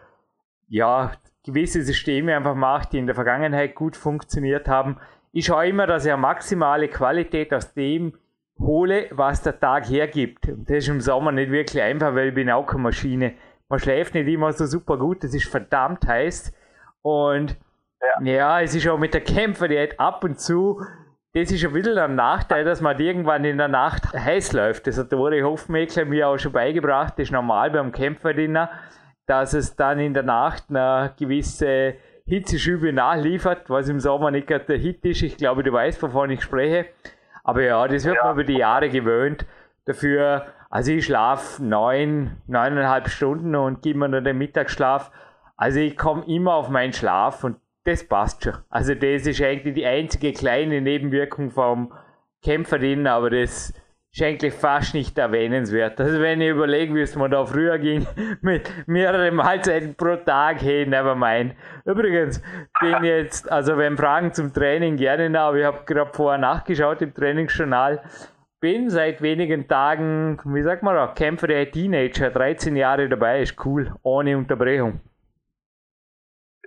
ja, 0.69 1.13
gewisse 1.45 1.83
Systeme 1.83 2.37
einfach 2.37 2.55
macht, 2.55 2.93
die 2.93 2.99
in 2.99 3.07
der 3.07 3.15
Vergangenheit 3.15 3.75
gut 3.75 3.97
funktioniert 3.97 4.69
haben. 4.69 4.99
Ich 5.33 5.47
schaue 5.47 5.69
immer, 5.69 5.87
dass 5.87 6.05
ich 6.05 6.13
eine 6.13 6.21
maximale 6.21 6.89
Qualität 6.89 7.55
aus 7.55 7.73
dem 7.73 8.13
hole, 8.61 9.09
was 9.11 9.43
der 9.43 9.59
Tag 9.59 9.89
hergibt. 9.89 10.49
Und 10.49 10.69
das 10.69 10.79
ist 10.79 10.89
im 10.89 11.01
Sommer 11.01 11.33
nicht 11.33 11.51
wirklich 11.51 11.83
einfach, 11.83 12.15
weil 12.15 12.29
ich 12.29 12.35
bin 12.35 12.51
auch 12.51 12.67
keine 12.67 12.83
Maschine. 12.83 13.35
Man 13.69 13.79
schläft 13.79 14.15
nicht 14.15 14.29
immer 14.29 14.53
so 14.53 14.67
super 14.67 14.97
gut, 14.97 15.23
das 15.23 15.35
ist 15.35 15.49
verdammt 15.49 16.07
heiß. 16.07 16.53
Und 17.03 17.57
ja. 18.01 18.23
ja, 18.23 18.61
es 18.61 18.75
ist 18.75 18.89
auch 18.89 18.99
mit 18.99 19.15
der 19.15 19.21
Kämpferdiät 19.21 19.99
ab 20.01 20.25
und 20.25 20.41
zu, 20.41 20.81
das 21.35 21.53
ist 21.53 21.65
ein 21.65 21.73
bisschen 21.73 21.99
ein 21.99 22.15
Nachteil, 22.15 22.65
dass 22.65 22.81
man 22.81 22.99
irgendwann 22.99 23.45
in 23.45 23.59
der 23.59 23.69
Nacht 23.69 24.13
heiß 24.13 24.53
läuft. 24.55 24.87
Das 24.87 24.99
hat 24.99 25.13
der 25.13 25.19
Uri 25.19 25.41
Hofmeckler 25.41 26.07
mir 26.07 26.29
auch 26.29 26.39
schon 26.39 26.53
beigebracht. 26.53 27.15
Das 27.17 27.25
ist 27.25 27.33
normal 27.33 27.71
beim 27.71 27.93
Kämpferdiener, 27.93 28.71
dass 29.27 29.53
es 29.53 29.77
dann 29.77 30.01
in 30.01 30.15
der 30.15 30.23
Nacht 30.23 30.65
eine 30.71 31.13
gewisse 31.19 31.97
Hitzeschübe 32.27 32.93
nachliefert, 32.93 33.69
was 33.69 33.89
im 33.89 34.01
Sommer 34.01 34.31
nicht 34.31 34.47
gerade 34.47 34.65
der 34.65 34.79
Hit 34.79 35.05
ist. 35.05 35.23
Ich 35.23 35.37
glaube, 35.37 35.63
du 35.63 35.73
weißt, 35.73 36.03
wovon 36.03 36.31
ich 36.31 36.43
spreche. 36.43 36.87
Aber 37.49 37.63
ja, 37.63 37.89
das 37.89 38.05
wird 38.05 38.17
ja. 38.17 38.25
man 38.25 38.35
über 38.35 38.45
die 38.45 38.59
Jahre 38.59 38.91
gewöhnt. 38.91 39.47
Dafür, 39.87 40.49
also 40.69 40.93
ich 40.93 41.07
schlafe 41.07 41.65
neun, 41.65 42.37
neuneinhalb 42.47 43.09
Stunden 43.09 43.57
und 43.57 43.81
gebe 43.81 44.01
mir 44.01 44.11
dann 44.11 44.25
den 44.25 44.37
Mittagsschlaf. 44.37 45.11
Also 45.57 45.81
ich 45.81 45.97
komme 45.97 46.27
immer 46.27 46.53
auf 46.53 46.69
meinen 46.69 46.93
Schlaf 46.93 47.45
und 47.45 47.57
das 47.85 48.07
passt 48.07 48.45
schon. 48.45 48.53
Also 48.69 48.95
das 48.95 49.27
ist 49.27 49.41
eigentlich 49.41 49.75
die 49.75 49.87
einzige 49.87 50.35
kleine 50.35 50.83
Nebenwirkung 50.83 51.51
vom 51.51 51.91
Kämpferin, 52.43 53.07
aber 53.07 53.31
das 53.31 53.73
ist 54.19 54.27
eigentlich 54.27 54.55
fast 54.55 54.95
nicht 54.95 55.17
erwähnenswert. 55.17 56.01
Also 56.01 56.21
wenn 56.21 56.41
ich 56.41 56.49
überlege, 56.49 56.95
wie 56.95 57.03
es 57.03 57.15
mir 57.15 57.29
da 57.29 57.47
früher 57.47 57.79
ging, 57.79 58.07
mit 58.41 58.71
mehreren 58.89 59.37
Mahlzeiten 59.37 59.95
pro 59.95 60.17
Tag, 60.17 60.61
hey, 60.61 60.87
never 60.87 61.15
mind. 61.15 61.55
Übrigens, 61.85 62.43
bin 62.81 63.05
jetzt, 63.05 63.51
also 63.51 63.79
wenn 63.79 63.97
Fragen 63.97 64.33
zum 64.33 64.53
Training 64.53 64.97
gerne 64.97 65.31
nach, 65.31 65.55
ich 65.55 65.65
habe 65.65 65.85
gerade 65.85 66.13
vorher 66.13 66.39
nachgeschaut 66.39 67.01
im 67.03 67.15
Trainingsjournal, 67.15 68.03
bin 68.61 68.91
seit 68.91 69.23
wenigen 69.23 69.69
Tagen, 69.69 70.41
wie 70.47 70.63
sagt 70.63 70.83
man 70.83 70.99
auch, 70.99 71.15
Kämpfer 71.15 71.47
der 71.47 71.71
Teenager, 71.71 72.31
13 72.31 72.75
Jahre 72.75 73.09
dabei, 73.09 73.43
ist 73.43 73.65
cool, 73.65 73.95
ohne 74.03 74.37
Unterbrechung. 74.37 75.01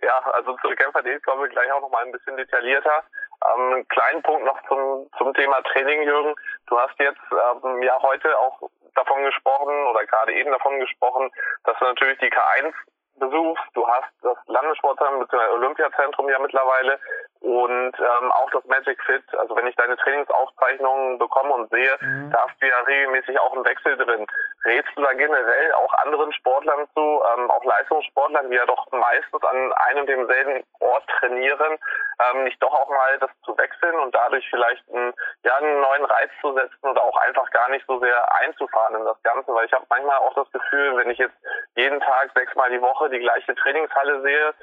Ja, 0.01 0.20
also 0.34 0.55
zur 0.62 0.74
Kämpferdiät 0.75 1.24
kommen 1.25 1.41
wir 1.41 1.50
gleich 1.50 1.72
auch 1.74 1.81
noch 1.81 1.91
mal 1.91 2.03
ein 2.05 2.12
bisschen 2.12 2.38
detaillierter. 2.38 3.03
Ähm, 3.45 3.74
einen 3.74 3.88
kleinen 3.88 4.21
Punkt 4.24 4.45
noch 4.45 4.60
zum, 4.67 5.10
zum 5.17 5.33
Thema 5.33 5.62
Training, 5.63 6.03
Jürgen. 6.03 6.36
Du 6.67 6.79
hast 6.79 6.98
jetzt 7.00 7.21
ähm, 7.31 7.81
ja 7.81 7.98
heute 8.01 8.38
auch 8.38 8.60
davon 8.95 9.24
gesprochen 9.24 9.74
oder 9.88 10.05
gerade 10.05 10.33
eben 10.33 10.51
davon 10.51 10.79
gesprochen, 10.79 11.31
dass 11.63 11.77
du 11.79 11.86
natürlich 11.86 12.19
die 12.19 12.31
K1 12.31 12.74
besuchst. 13.15 13.63
Du 13.74 13.88
hast 13.88 14.12
das 14.21 14.38
Landessportzentrum 14.48 15.19
bzw. 15.19 15.48
Olympiazentrum 15.53 16.29
ja 16.29 16.39
mittlerweile 16.39 17.00
und 17.41 17.93
ähm, 18.00 18.31
auch 18.31 18.50
das 18.51 18.63
Magic 18.65 19.01
Fit. 19.03 19.24
Also 19.38 19.55
wenn 19.55 19.67
ich 19.67 19.75
deine 19.75 19.98
Trainingsaufzeichnungen 19.98 21.17
bekomme 21.17 21.53
und 21.53 21.69
sehe, 21.71 21.98
mhm. 22.00 22.31
da 22.31 22.45
hast 22.48 22.62
du 22.62 22.67
ja 22.67 22.79
regelmäßig 22.86 23.39
auch 23.39 23.53
einen 23.53 23.65
Wechsel 23.65 23.98
drin. 23.98 24.27
Rätst 24.63 24.91
du 24.95 25.01
da 25.01 25.12
generell 25.13 25.74
auch 25.74 25.93
anderen 26.05 26.31
Sportlern 26.33 26.88
zu, 26.93 27.01
ähm, 27.01 27.50
auch 27.50 27.63
Leistungssportlern, 27.63 28.50
die 28.50 28.57
ja 28.57 28.65
doch 28.65 28.91
meistens 28.91 29.43
an 29.43 29.74
einem 29.74 30.01
und 30.01 30.10
demselben 30.10 30.63
Ort 30.79 31.07
trainieren, 31.19 31.77
ähm, 32.19 32.43
nicht 32.43 32.62
doch 32.62 32.74
auch 32.74 32.89
mal 32.89 33.17
das 33.19 33.29
zu 33.45 33.57
wechseln 33.57 33.95
und 34.00 34.13
dadurch 34.13 34.48
vielleicht 34.50 34.83
einen, 34.93 35.13
ja, 35.43 35.55
einen 35.57 35.81
neuen 35.81 36.05
Reiz 36.05 36.31
zu 36.41 36.53
setzen 36.53 36.89
oder 36.89 37.03
auch 37.03 37.17
einfach 37.17 37.50
gar 37.51 37.69
nicht 37.69 37.86
so 37.88 38.00
sehr 38.00 38.36
einzufahren 38.36 38.95
in 38.95 39.05
das 39.05 39.21
Ganze, 39.24 39.53
weil 39.53 39.65
ich 39.65 39.74
habe 39.74 39.86
manchmal 39.89 40.17
auch 40.17 40.33
das 40.33 40.51
Gefühl, 40.51 40.98
wenn 40.98 41.10
ich 41.10 41.17
jetzt 41.17 41.36
jeden 41.75 42.00
Tag 42.01 42.31
sechsmal 42.36 42.69
die 42.69 42.81
Woche 42.81 43.10
die 43.10 43.19
gleiche 43.19 43.55
Trainingshalle 43.55 44.21
sehe, 44.21 44.53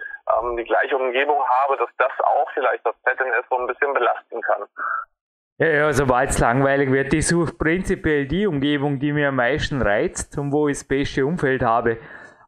ähm, 0.43 0.57
die 0.57 0.65
gleiche 0.65 0.97
Umgebung 0.97 1.39
habe, 1.47 1.77
dass 1.77 1.91
das 1.99 2.13
auch 2.23 2.51
vielleicht 2.55 2.85
das 2.85 2.95
ZNS 3.05 3.47
so 3.49 3.57
ein 3.57 3.67
bisschen 3.67 3.95
belasten 3.95 4.41
kann. 4.43 4.63
Ja, 5.59 5.67
ja 5.69 5.93
sobald 5.93 6.31
es 6.31 6.39
langweilig 6.39 6.91
wird, 6.93 7.13
ich 7.15 7.27
suche 7.27 7.53
prinzipiell 7.55 8.27
die 8.27 8.47
Umgebung, 8.47 8.99
die 8.99 9.13
mir 9.13 9.29
am 9.29 9.37
meisten 9.37 9.83
reizt 9.83 10.39
und 10.39 10.53
wo 10.53 10.69
ich 10.69 10.79
das 10.79 10.85
beste 10.85 11.27
Umfeld 11.27 11.63
habe. 11.63 11.99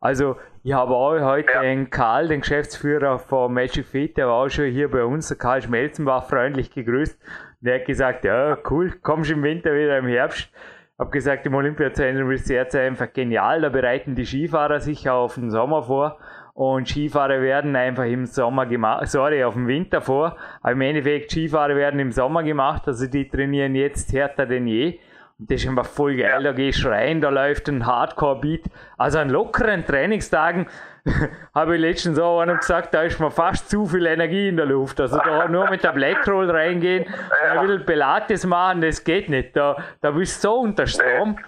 Also 0.01 0.37
ich 0.63 0.73
habe 0.73 0.95
auch 0.95 1.19
heute 1.21 1.53
ja. 1.53 1.63
den 1.63 1.91
Karl, 1.91 2.29
den 2.29 2.41
Geschäftsführer 2.41 3.19
von 3.19 3.53
Magic 3.53 3.87
Fit, 3.87 4.17
der 4.17 4.29
war 4.29 4.35
auch 4.35 4.49
schon 4.49 4.67
hier 4.67 4.91
bei 4.91 5.05
uns, 5.05 5.29
der 5.29 5.39
Karl 5.39 5.63
Schmelzenbach, 5.63 6.25
freundlich 6.25 6.71
gegrüßt. 6.71 7.19
Der 7.61 7.81
hat 7.81 7.87
gesagt, 7.87 8.25
ja 8.25 8.57
cool, 8.71 8.93
kommst 9.03 9.31
im 9.31 9.43
Winter 9.43 9.75
wieder 9.75 9.99
im 9.99 10.07
Herbst. 10.07 10.51
Ich 10.53 10.99
habe 10.99 11.11
gesagt, 11.11 11.47
im 11.47 11.55
Olympiazentrum 11.55 12.31
ist 12.31 12.49
derzeit 12.49 12.87
einfach 12.87 13.13
genial, 13.13 13.63
da 13.63 13.71
bereiten 13.71 14.15
die 14.15 14.27
Skifahrer 14.27 14.81
sich 14.81 15.09
auf 15.09 15.35
den 15.35 15.51
Sommer 15.51 15.83
vor 15.83 16.19
und 16.55 16.89
Skifahrer 16.89 17.41
werden 17.41 17.75
einfach 17.77 18.05
im 18.05 18.27
Sommer 18.27 18.67
gemacht, 18.67 19.09
sorry, 19.09 19.43
auf 19.45 19.55
dem 19.55 19.67
Winter 19.67 20.01
vor, 20.01 20.37
aber 20.61 20.73
im 20.73 20.81
Endeffekt 20.81 21.31
Skifahrer 21.31 21.77
werden 21.77 22.01
im 22.01 22.13
Sommer 22.13 22.43
gemacht, 22.43 22.83
also 22.87 23.07
die 23.07 23.29
trainieren 23.29 23.75
jetzt 23.75 24.13
härter 24.13 24.47
denn 24.47 24.67
je. 24.67 24.99
Und 25.39 25.51
das 25.51 25.63
ist 25.63 25.69
einfach 25.69 25.87
voll 25.87 26.17
geil, 26.17 26.43
da 26.43 26.53
gehst 26.53 26.85
du 26.85 26.89
rein, 26.89 27.23
da 27.23 27.31
läuft 27.31 27.69
ein 27.69 27.87
Hardcore-Beat. 27.87 28.65
Also 28.99 29.21
an 29.21 29.31
lockeren 29.31 29.87
Trainingstagen 29.87 30.67
habe 31.55 31.77
ich 31.77 31.81
letztens 31.81 32.19
auch 32.19 32.41
einem 32.41 32.59
gesagt, 32.59 32.93
da 32.93 33.03
ist 33.03 33.19
mir 33.21 33.31
fast 33.31 33.71
zu 33.71 33.87
viel 33.87 34.05
Energie 34.05 34.49
in 34.49 34.57
der 34.57 34.67
Luft. 34.67 35.01
Also 35.01 35.17
da 35.17 35.49
nur 35.49 35.71
mit 35.71 35.83
der 35.83 35.93
Blackroll 35.93 36.51
reingehen, 36.51 37.07
ja. 37.45 37.59
ein 37.59 37.67
bisschen 37.67 37.87
Pilates 37.87 38.45
machen, 38.45 38.83
das 38.83 39.03
geht 39.03 39.31
nicht. 39.31 39.57
Da, 39.57 39.77
da 40.03 40.11
bist 40.11 40.45
du 40.45 40.49
so 40.49 40.55
unter 40.61 40.87
Strom. 40.87 41.39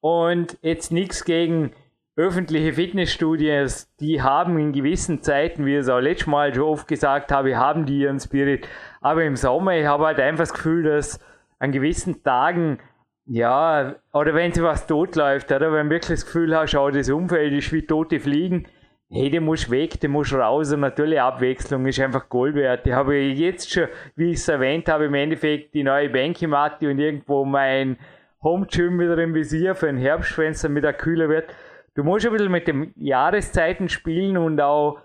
Und 0.00 0.56
jetzt 0.62 0.92
nichts 0.92 1.24
gegen 1.24 1.72
öffentliche 2.16 2.72
Fitnessstudios, 2.72 3.92
die 3.98 4.22
haben 4.22 4.58
in 4.58 4.72
gewissen 4.72 5.22
Zeiten, 5.22 5.66
wie 5.66 5.74
ich 5.74 5.80
es 5.80 5.88
auch 5.88 5.98
letztes 5.98 6.28
Mal 6.28 6.54
schon 6.54 6.64
oft 6.64 6.86
gesagt 6.86 7.32
habe, 7.32 7.56
haben 7.56 7.86
die 7.86 8.00
ihren 8.00 8.20
Spirit. 8.20 8.68
Aber 9.00 9.24
im 9.24 9.34
Sommer, 9.34 9.76
ich 9.76 9.86
habe 9.86 10.06
halt 10.06 10.20
einfach 10.20 10.42
das 10.42 10.54
Gefühl, 10.54 10.84
dass 10.84 11.18
an 11.58 11.72
gewissen 11.72 12.22
Tagen, 12.22 12.78
ja, 13.26 13.96
oder 14.12 14.34
wenn 14.34 14.52
sie 14.52 14.62
was 14.62 14.86
totläuft, 14.86 15.50
oder 15.50 15.72
wenn 15.72 15.88
du 15.88 15.94
wirklich 15.94 16.20
das 16.20 16.26
Gefühl 16.26 16.56
hast, 16.56 16.70
schau, 16.70 16.90
das 16.90 17.10
Umfeld 17.10 17.52
ist 17.52 17.72
wie 17.72 17.84
tote 17.84 18.20
Fliegen, 18.20 18.68
hey, 19.10 19.28
der 19.30 19.40
muss 19.40 19.68
weg, 19.68 19.98
der 19.98 20.10
muss 20.10 20.32
raus 20.32 20.72
und 20.72 20.80
natürlich 20.80 21.20
Abwechslung 21.20 21.84
ist 21.86 21.98
einfach 21.98 22.28
Gold 22.28 22.54
wert. 22.54 22.86
Ich 22.86 22.92
habe 22.92 23.16
jetzt 23.16 23.72
schon, 23.72 23.88
wie 24.14 24.30
ich 24.30 24.36
es 24.36 24.48
erwähnt 24.48 24.88
habe, 24.88 25.06
im 25.06 25.14
Endeffekt 25.14 25.74
die 25.74 25.82
neue 25.82 26.10
Bänkematte 26.10 26.88
und 26.88 26.98
irgendwo 27.00 27.44
mein 27.44 27.96
Home 28.42 28.66
Gym 28.66 29.00
wieder 29.00 29.18
im 29.18 29.34
Visier 29.34 29.74
für 29.74 29.88
ein 29.88 29.96
Herbstfenster 29.96 30.68
mit 30.68 30.84
der 30.84 30.92
kühler 30.92 31.28
wird 31.28 31.46
du 31.94 32.04
musst 32.04 32.26
ein 32.26 32.32
bisschen 32.32 32.52
mit 32.52 32.68
den 32.68 32.92
Jahreszeiten 32.96 33.88
spielen 33.88 34.36
und 34.36 34.60
auch, 34.60 35.00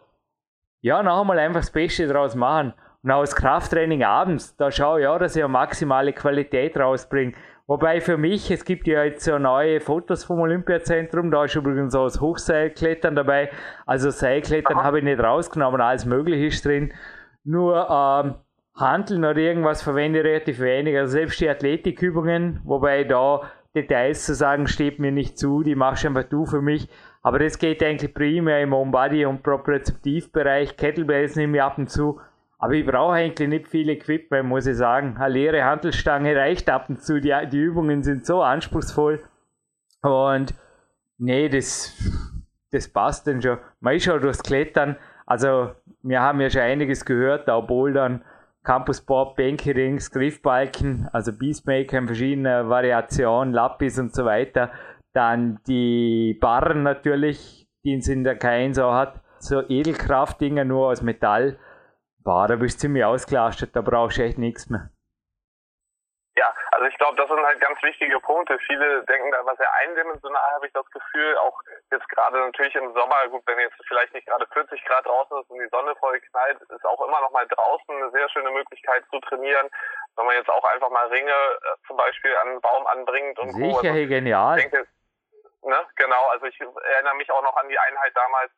ja, 0.81 1.03
noch 1.03 1.22
einmal 1.22 1.39
einfach 1.39 1.62
das 1.62 1.72
Beste 1.72 2.08
draus 2.08 2.36
machen. 2.36 2.74
Und 3.01 3.12
auch 3.12 3.22
das 3.22 3.36
Krafttraining 3.36 4.03
abends, 4.03 4.55
da 4.58 4.72
schau 4.72 4.98
ich 4.98 5.03
ja, 5.03 5.17
dass 5.17 5.36
ich 5.36 5.43
eine 5.43 5.51
maximale 5.51 6.13
Qualität 6.13 6.77
rausbringe. 6.77 7.34
Wobei 7.65 8.01
für 8.01 8.17
mich, 8.17 8.50
es 8.50 8.65
gibt 8.65 8.88
ja 8.88 9.03
jetzt 9.03 9.24
so 9.24 9.38
neue 9.38 9.79
Fotos 9.79 10.24
vom 10.24 10.39
Olympiazentrum, 10.39 11.29
da 11.29 11.46
ist 11.46 11.55
übrigens 11.55 11.93
auch 11.93 12.05
das 12.05 12.19
Hochseilklettern 12.19 13.15
dabei. 13.15 13.51
Also 13.86 14.10
Seilklettern 14.10 14.84
habe 14.84 14.98
ich 14.98 15.03
nicht 15.03 15.19
rausgenommen, 15.19 15.79
alles 15.79 16.05
möglich 16.05 16.41
ist 16.41 16.65
drin. 16.65 16.91
Nur 17.43 17.88
ähm, 17.89 18.36
Handeln 18.75 19.24
oder 19.24 19.38
irgendwas 19.38 19.84
verwende 19.84 20.19
ich 20.19 20.25
relativ 20.25 20.60
wenig. 20.60 20.98
Also 20.98 21.12
selbst 21.12 21.39
die 21.39 21.50
Athletikübungen, 21.50 22.60
wobei 22.63 23.03
da 23.03 23.41
Details 23.75 24.25
zu 24.25 24.33
sagen, 24.33 24.67
steht 24.67 24.99
mir 24.99 25.11
nicht 25.11 25.38
zu, 25.38 25.63
die 25.63 25.75
machst 25.75 26.05
einfach 26.05 26.23
du 26.23 26.45
für 26.45 26.61
mich. 26.61 26.89
Aber 27.21 27.39
das 27.39 27.59
geht 27.59 27.83
eigentlich 27.83 28.13
primär 28.13 28.61
im 28.61 28.73
On-Body- 28.73 29.25
und 29.25 29.43
Propriozeptivbereich. 29.43 30.77
Kettlebells 30.77 31.35
nehme 31.35 31.57
ich 31.57 31.63
ab 31.63 31.77
und 31.77 31.89
zu. 31.89 32.19
Aber 32.57 32.73
ich 32.73 32.85
brauche 32.85 33.13
eigentlich 33.13 33.47
nicht 33.47 33.67
viel 33.67 33.89
Equipment, 33.89 34.47
muss 34.47 34.65
ich 34.65 34.75
sagen. 34.75 35.17
Eine 35.17 35.33
leere 35.33 35.63
Handelstange 35.63 36.35
reicht 36.35 36.69
ab 36.69 36.89
und 36.89 37.01
zu. 37.01 37.21
Die, 37.21 37.33
die 37.51 37.57
Übungen 37.57 38.03
sind 38.03 38.25
so 38.25 38.41
anspruchsvoll. 38.41 39.23
Und 40.01 40.53
nee, 41.17 41.47
das, 41.47 41.93
das 42.71 42.91
passt 42.91 43.27
dann 43.27 43.41
schon. 43.41 43.59
Man 43.79 43.95
ist 43.95 44.03
schon 44.03 44.21
durchs 44.21 44.43
Klettern. 44.43 44.97
Also, 45.25 45.71
wir 46.01 46.21
haben 46.21 46.41
ja 46.41 46.49
schon 46.49 46.61
einiges 46.61 47.05
gehört, 47.05 47.49
auch 47.49 47.67
Bouldern. 47.67 48.23
Campus 48.63 49.01
Bob, 49.01 49.35
Bänkerings, 49.35 50.11
Griffbalken, 50.11 51.07
also 51.13 51.31
Beastmaker 51.31 51.97
in 51.97 52.07
verschiedenen 52.07 52.69
Variationen, 52.69 53.53
Lapis 53.53 53.97
und 53.97 54.13
so 54.13 54.25
weiter. 54.25 54.71
Dann 55.13 55.59
die 55.67 56.37
Barren 56.39 56.83
natürlich, 56.83 57.67
die 57.83 57.95
es 57.95 58.07
in 58.07 58.23
der 58.23 58.39
K1 58.39 58.81
auch 58.81 58.93
hat. 58.93 59.21
So 59.39 59.61
Edelkraftdinger 59.67 60.65
nur 60.65 60.89
aus 60.89 61.01
Metall. 61.01 61.57
Da 62.25 62.55
bist 62.57 62.77
du 62.77 62.81
ziemlich 62.81 63.05
ausgelastet, 63.05 63.75
da 63.75 63.81
brauchst 63.81 64.17
du 64.17 64.23
echt 64.23 64.37
nichts 64.37 64.69
mehr. 64.69 64.91
Ja, 66.37 66.53
also 66.79 66.88
ich 66.88 66.98
glaube, 66.98 67.17
das 67.17 67.27
sind 67.27 67.45
halt 67.45 67.59
ganz 67.59 67.83
wichtige 67.83 68.17
Punkte. 68.21 68.57
Viele 68.65 69.03
denken 69.03 69.29
da 69.31 69.41
immer 69.41 69.55
sehr 69.57 69.67
eindimensional, 69.83 70.51
habe 70.53 70.65
ich 70.65 70.71
das 70.71 70.89
Gefühl. 70.91 71.36
Auch 71.39 71.59
jetzt 71.91 72.07
gerade 72.07 72.39
natürlich 72.39 72.74
im 72.75 72.93
Sommer, 72.93 73.17
gut, 73.29 73.43
wenn 73.48 73.59
jetzt 73.59 73.75
vielleicht 73.86 74.13
nicht 74.13 74.25
gerade 74.25 74.48
40 74.53 74.86
Grad 74.86 75.05
draußen 75.05 75.41
ist 75.41 75.50
und 75.50 75.59
die 75.59 75.67
Sonne 75.67 75.93
voll 76.00 76.17
knallt, 76.21 76.62
ist 76.62 76.86
auch 76.86 77.05
immer 77.05 77.19
noch 77.19 77.31
mal 77.31 77.45
draußen 77.48 77.95
eine 77.95 78.09
sehr 78.12 78.29
schöne 78.29 78.51
Möglichkeit 78.51 79.03
zu 79.12 79.19
trainieren. 79.19 79.69
Wenn 80.15 80.25
man 80.25 80.36
jetzt 80.38 80.50
auch 80.50 80.63
einfach 80.71 80.89
mal 80.89 81.07
Ringe 81.07 81.31
äh, 81.31 81.86
zum 81.86 81.98
Beispiel 81.98 82.33
an 82.38 82.48
einen 82.48 82.62
Baum 82.62 82.88
anbringt 82.88 83.38
und 83.39 83.51
Sicher, 83.51 83.81
so. 83.81 83.88
Also, 83.89 84.07
genial. 84.07 84.55
Denke, 84.55 84.88
ne, 85.63 85.86
genau, 85.98 86.27
also 86.31 86.45
ich 86.45 86.62
erinnere 86.62 87.15
mich 87.15 87.29
auch 87.29 87.43
noch 87.43 87.57
an 87.57 87.67
die 87.67 87.77
Einheit 87.77 88.15
damals 88.15 88.51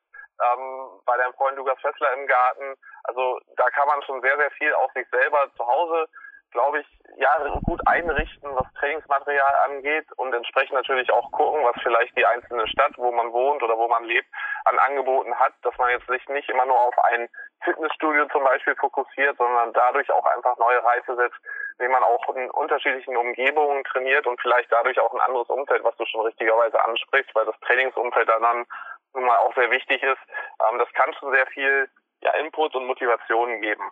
ähm, 0.45 1.01
bei 1.07 1.17
deinem 1.17 1.33
Freund 1.33 1.57
Lukas 1.57 1.81
Fessler 1.81 2.13
im 2.13 2.27
Garten. 2.27 2.75
Also 3.05 3.39
da 3.57 3.67
kann 3.71 3.87
man 3.87 4.03
schon 4.03 4.21
sehr, 4.21 4.37
sehr 4.37 4.51
viel 4.51 4.75
auf 4.75 4.91
sich 4.93 5.07
selber 5.09 5.49
zu 5.57 5.65
Hause 5.65 6.07
glaube 6.51 6.79
ich, 6.79 6.87
ja, 7.17 7.37
gut 7.65 7.81
einrichten, 7.87 8.55
was 8.55 8.71
Trainingsmaterial 8.79 9.53
angeht 9.69 10.05
und 10.17 10.33
entsprechend 10.33 10.73
natürlich 10.73 11.11
auch 11.11 11.31
gucken, 11.31 11.63
was 11.63 11.75
vielleicht 11.83 12.15
die 12.17 12.25
einzelne 12.25 12.67
Stadt, 12.67 12.93
wo 12.97 13.11
man 13.11 13.31
wohnt 13.31 13.61
oder 13.63 13.77
wo 13.77 13.87
man 13.87 14.05
lebt, 14.05 14.27
an 14.65 14.79
Angeboten 14.79 15.33
hat, 15.35 15.53
dass 15.63 15.77
man 15.77 15.91
jetzt 15.91 16.07
sich 16.07 16.27
nicht 16.29 16.49
immer 16.49 16.65
nur 16.65 16.79
auf 16.79 16.97
ein 17.05 17.29
Fitnessstudio 17.63 18.27
zum 18.29 18.43
Beispiel 18.43 18.75
fokussiert, 18.75 19.37
sondern 19.37 19.73
dadurch 19.73 20.11
auch 20.11 20.25
einfach 20.25 20.57
neue 20.57 20.83
Reize 20.83 21.15
setzt, 21.15 21.37
indem 21.77 21.91
man 21.91 22.03
auch 22.03 22.35
in 22.35 22.49
unterschiedlichen 22.51 23.15
Umgebungen 23.17 23.83
trainiert 23.83 24.25
und 24.25 24.39
vielleicht 24.41 24.71
dadurch 24.71 24.99
auch 24.99 25.13
ein 25.13 25.21
anderes 25.21 25.49
Umfeld, 25.49 25.83
was 25.83 25.95
du 25.97 26.05
schon 26.05 26.21
richtigerweise 26.21 26.83
ansprichst, 26.83 27.33
weil 27.35 27.45
das 27.45 27.59
Trainingsumfeld 27.61 28.29
dann 28.29 28.65
nun 29.13 29.25
mal 29.25 29.37
auch 29.37 29.53
sehr 29.55 29.69
wichtig 29.71 30.01
ist. 30.01 30.21
Ähm, 30.69 30.79
das 30.79 30.91
kann 30.93 31.13
schon 31.13 31.31
sehr 31.33 31.45
viel 31.47 31.89
ja, 32.21 32.31
Input 32.35 32.75
und 32.75 32.85
Motivation 32.85 33.61
geben. 33.61 33.91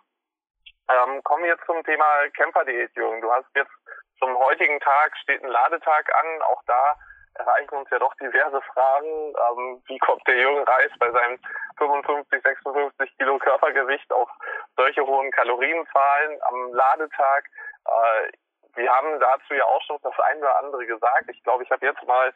Ähm, 0.90 1.22
kommen 1.22 1.44
wir 1.44 1.56
zum 1.66 1.82
Thema 1.84 2.04
Camperdiät, 2.36 2.90
Jürgen. 2.96 3.20
Du 3.20 3.30
hast 3.30 3.46
jetzt 3.54 3.70
zum 4.18 4.36
heutigen 4.38 4.80
Tag 4.80 5.16
steht 5.22 5.42
ein 5.42 5.48
Ladetag 5.48 6.12
an. 6.14 6.42
Auch 6.42 6.62
da 6.66 6.96
erreichen 7.34 7.76
uns 7.76 7.90
ja 7.90 7.98
doch 7.98 8.14
diverse 8.16 8.60
Fragen. 8.74 9.06
Ähm, 9.06 9.82
wie 9.86 9.98
kommt 9.98 10.26
der 10.26 10.36
Jürgen 10.36 10.64
Reis 10.64 10.90
bei 10.98 11.10
seinem 11.12 11.38
55, 11.78 12.42
56 12.42 13.18
Kilo 13.18 13.38
Körpergewicht 13.38 14.12
auf 14.12 14.28
solche 14.76 15.06
hohen 15.06 15.30
Kalorienzahlen 15.30 16.40
am 16.42 16.72
Ladetag? 16.72 17.44
Äh, 17.86 18.32
wir 18.74 18.90
haben 18.90 19.20
dazu 19.20 19.54
ja 19.54 19.64
auch 19.64 19.82
schon 19.82 19.98
das 20.02 20.18
eine 20.18 20.40
oder 20.40 20.58
andere 20.58 20.86
gesagt. 20.86 21.24
Ich 21.28 21.42
glaube, 21.44 21.62
ich 21.62 21.70
habe 21.70 21.86
jetzt 21.86 22.04
mal 22.06 22.32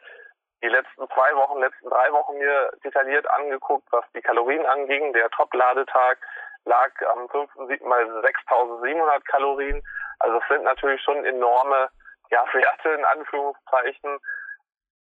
die 0.63 0.69
letzten 0.69 1.07
zwei 1.09 1.35
Wochen, 1.35 1.59
letzten 1.59 1.89
drei 1.89 2.11
Wochen 2.11 2.37
mir 2.37 2.71
detailliert 2.83 3.29
angeguckt, 3.29 3.87
was 3.91 4.05
die 4.15 4.21
Kalorien 4.21 4.65
anging. 4.65 5.13
Der 5.13 5.29
Top-Ladetag 5.31 6.17
lag 6.65 6.91
am 7.13 7.25
5.7. 7.27 7.87
bei 7.87 8.03
6.700 8.03 9.23
Kalorien. 9.25 9.83
Also 10.19 10.37
es 10.39 10.47
sind 10.47 10.63
natürlich 10.63 11.01
schon 11.01 11.23
enorme 11.25 11.89
ja, 12.31 12.43
Werte 12.53 12.89
in 12.89 13.05
Anführungszeichen. 13.05 14.19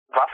Was, 0.09 0.31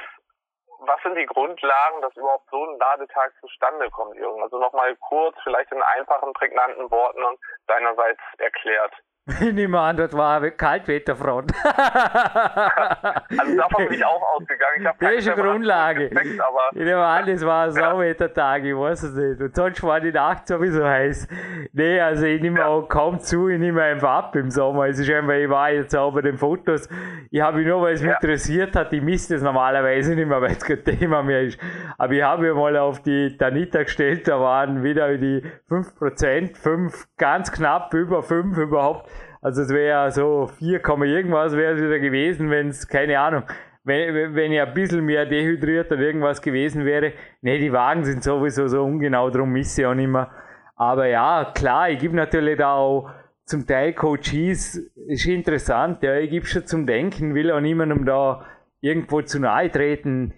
was 0.80 1.02
sind 1.02 1.14
die 1.16 1.26
Grundlagen, 1.26 2.02
dass 2.02 2.16
überhaupt 2.16 2.48
so 2.50 2.64
ein 2.64 2.78
Ladetag 2.78 3.32
zustande 3.40 3.90
kommt, 3.90 4.16
Jürgen? 4.16 4.42
Also 4.42 4.58
nochmal 4.58 4.94
kurz, 4.96 5.36
vielleicht 5.42 5.72
in 5.72 5.82
einfachen, 5.82 6.32
prägnanten 6.34 6.90
Worten 6.90 7.22
deinerseits 7.66 8.20
erklärt. 8.38 8.92
Ich 9.24 9.52
nehme 9.52 9.78
an, 9.78 9.96
das 9.96 10.12
war 10.14 10.50
Kaltwetterfront. 10.50 11.52
also 11.64 13.56
davon 13.56 13.86
bin 13.86 13.94
ich 13.94 14.04
auch 14.04 14.20
ausgegangen. 14.34 14.80
Ich 14.80 14.88
das 14.98 15.12
ist 15.12 15.28
eine 15.28 15.42
Grundlage. 15.42 16.10
Aber 16.10 16.70
ich 16.72 16.84
nehme 16.84 17.04
an, 17.04 17.26
das 17.26 17.46
war 17.46 17.66
ein 17.66 17.70
Sauwettertag, 17.72 18.64
ich 18.64 18.74
weiß 18.74 19.04
es 19.04 19.14
nicht. 19.14 19.40
Und 19.40 19.54
sonst 19.54 19.80
war 19.84 20.00
die 20.00 20.10
Nacht 20.10 20.48
sowieso 20.48 20.84
heiß. 20.84 21.28
Nee, 21.72 22.00
also 22.00 22.26
ich 22.26 22.42
nehme 22.42 22.58
ja. 22.58 22.66
auch 22.66 22.88
kaum 22.88 23.20
zu, 23.20 23.46
ich 23.46 23.60
nehme 23.60 23.80
einfach 23.80 24.10
ab 24.10 24.34
im 24.34 24.50
Sommer. 24.50 24.86
Es 24.86 24.98
ist 24.98 25.08
einfach, 25.08 25.34
ich 25.34 25.48
war 25.48 25.70
jetzt 25.70 25.94
auch 25.94 26.12
bei 26.12 26.22
den 26.22 26.36
Fotos. 26.36 26.88
Ich 27.30 27.40
habe 27.40 27.58
mich 27.58 27.66
nur, 27.68 27.80
weil 27.80 27.94
es 27.94 28.02
mich 28.02 28.10
ja. 28.10 28.16
interessiert 28.16 28.74
hat, 28.74 28.92
ich 28.92 29.02
misst 29.02 29.30
das 29.30 29.40
normalerweise 29.40 30.16
nicht 30.16 30.26
mehr, 30.26 30.42
weil 30.42 30.50
es 30.50 30.64
kein 30.64 30.82
Thema 30.82 31.22
mehr 31.22 31.42
ist. 31.42 31.60
Aber 31.96 32.12
ich 32.12 32.22
habe 32.24 32.42
mich 32.42 32.54
mal 32.56 32.76
auf 32.76 33.00
die 33.02 33.36
Tanita 33.36 33.84
gestellt, 33.84 34.26
da 34.26 34.40
waren 34.40 34.82
wieder 34.82 35.16
die 35.16 35.44
5%, 35.70 36.56
5 36.56 37.06
ganz 37.16 37.52
knapp 37.52 37.94
über 37.94 38.24
5 38.24 38.58
überhaupt. 38.58 39.11
Also 39.42 39.62
es 39.62 39.70
wäre 39.70 40.10
so 40.12 40.46
4, 40.46 40.80
irgendwas 40.80 41.56
wäre 41.56 41.74
es 41.74 41.82
wieder 41.82 41.98
gewesen, 41.98 42.48
wenn 42.48 42.68
es, 42.68 42.86
keine 42.86 43.18
Ahnung, 43.18 43.42
wenn, 43.82 44.36
wenn 44.36 44.52
ich 44.52 44.60
ein 44.60 44.72
bisschen 44.72 45.04
mehr 45.04 45.26
dehydriert 45.26 45.90
oder 45.90 46.00
irgendwas 46.00 46.40
gewesen 46.40 46.84
wäre. 46.84 47.12
Ne, 47.40 47.58
die 47.58 47.72
Wagen 47.72 48.04
sind 48.04 48.22
sowieso 48.22 48.68
so 48.68 48.84
ungenau, 48.84 49.30
darum 49.30 49.50
misse 49.50 49.82
ich 49.82 49.86
auch 49.86 49.94
nicht 49.94 50.08
mehr. 50.08 50.30
Aber 50.76 51.06
ja, 51.06 51.50
klar, 51.54 51.90
ich 51.90 51.98
gebe 51.98 52.14
natürlich 52.14 52.56
da 52.56 52.74
auch 52.74 53.10
zum 53.44 53.66
Teil 53.66 53.92
Coaches, 53.94 54.76
ist 55.08 55.26
interessant, 55.26 56.04
ja, 56.04 56.16
ich 56.16 56.30
gebe 56.30 56.46
schon 56.46 56.64
zum 56.64 56.86
Denken, 56.86 57.34
will 57.34 57.50
auch 57.50 57.60
niemandem 57.60 58.06
da 58.06 58.46
irgendwo 58.80 59.22
zu 59.22 59.40
nahe 59.40 59.70
treten. 59.72 60.34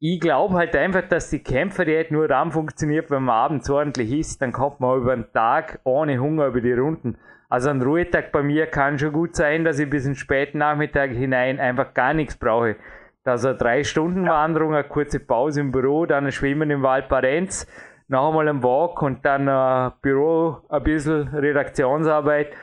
Ich 0.00 0.20
glaube 0.20 0.54
halt 0.54 0.74
einfach, 0.74 1.06
dass 1.06 1.28
die 1.28 1.42
Kämpferdiät 1.42 2.10
nur 2.10 2.28
dann 2.28 2.50
funktioniert, 2.50 3.10
wenn 3.10 3.24
man 3.24 3.36
abends 3.36 3.68
ordentlich 3.68 4.10
isst, 4.10 4.40
dann 4.40 4.52
kommt 4.52 4.80
man 4.80 4.98
über 4.98 5.14
den 5.14 5.30
Tag 5.34 5.80
ohne 5.84 6.18
Hunger 6.18 6.46
über 6.46 6.62
die 6.62 6.72
Runden. 6.72 7.18
Also 7.52 7.68
ein 7.68 7.82
Ruhetag 7.82 8.32
bei 8.32 8.42
mir 8.42 8.66
kann 8.66 8.98
schon 8.98 9.12
gut 9.12 9.36
sein, 9.36 9.62
dass 9.62 9.78
ich 9.78 9.90
bis 9.90 10.06
in 10.06 10.12
den 10.12 10.16
späten 10.16 10.56
Nachmittag 10.56 11.10
hinein 11.10 11.60
einfach 11.60 11.92
gar 11.92 12.14
nichts 12.14 12.34
brauche. 12.34 12.76
Also 13.24 13.48
eine 13.48 13.58
drei 13.58 13.84
Stunden 13.84 14.26
Wanderung, 14.26 14.72
eine 14.72 14.84
kurze 14.84 15.20
Pause 15.20 15.60
im 15.60 15.70
Büro, 15.70 16.06
dann 16.06 16.24
ein 16.24 16.32
Schwimmen 16.32 16.70
im 16.70 16.82
Wald 16.82 17.10
Parenz, 17.10 17.66
noch 18.08 18.28
einmal 18.28 18.48
ein 18.48 18.62
Walk 18.62 19.02
und 19.02 19.26
dann 19.26 19.50
ein 19.50 19.92
Büro, 20.00 20.62
ein 20.70 20.82
bisschen 20.82 21.28
Redaktionsarbeit, 21.28 22.54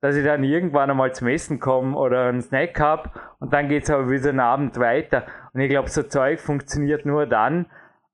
dass 0.00 0.16
ich 0.16 0.24
dann 0.24 0.42
irgendwann 0.42 0.88
einmal 0.88 1.12
zum 1.12 1.28
Essen 1.28 1.60
komme 1.60 1.94
oder 1.94 2.28
einen 2.28 2.40
Snack 2.40 2.80
habe 2.80 3.10
und 3.40 3.52
dann 3.52 3.68
geht 3.68 3.82
es 3.82 3.90
aber 3.90 4.04
bis 4.04 4.22
den 4.22 4.40
Abend 4.40 4.80
weiter. 4.80 5.24
Und 5.52 5.60
ich 5.60 5.68
glaube, 5.68 5.90
so 5.90 6.02
Zeug 6.02 6.40
funktioniert 6.40 7.04
nur 7.04 7.26
dann, 7.26 7.66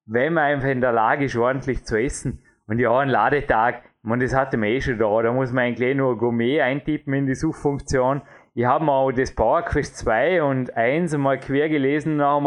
wenn 0.07 0.33
man 0.33 0.43
einfach 0.43 0.71
in 0.71 0.81
der 0.81 0.91
Lage 0.91 1.27
ist, 1.27 1.37
ordentlich 1.37 1.85
zu 1.85 1.97
essen. 1.97 2.43
Und 2.67 2.81
ja, 2.81 2.99
ein 2.99 3.11
Ladetag, 3.11 3.83
man, 4.07 4.21
das 4.21 4.35
hatte 4.35 4.57
man 4.57 4.69
eh 4.69 4.81
schon 4.81 4.99
da. 4.99 5.23
Da 5.23 5.33
muss 5.33 5.53
man 5.53 5.65
eigentlich 5.65 5.97
nur 5.97 6.17
Gourmet 6.17 6.61
eintippen 6.61 7.13
in 7.13 7.27
die 7.27 7.35
Suchfunktion. 7.35 8.23
Ich 8.55 8.65
habe 8.65 8.85
mir 8.85 8.93
auch 8.93 9.13
das 9.13 9.35
PowerQuest 9.35 9.99
2 9.99 10.43
und 10.43 10.77
1 10.77 11.15
einmal 11.15 11.39
quer 11.39 11.69
gelesen 11.69 12.17
noch 12.17 12.41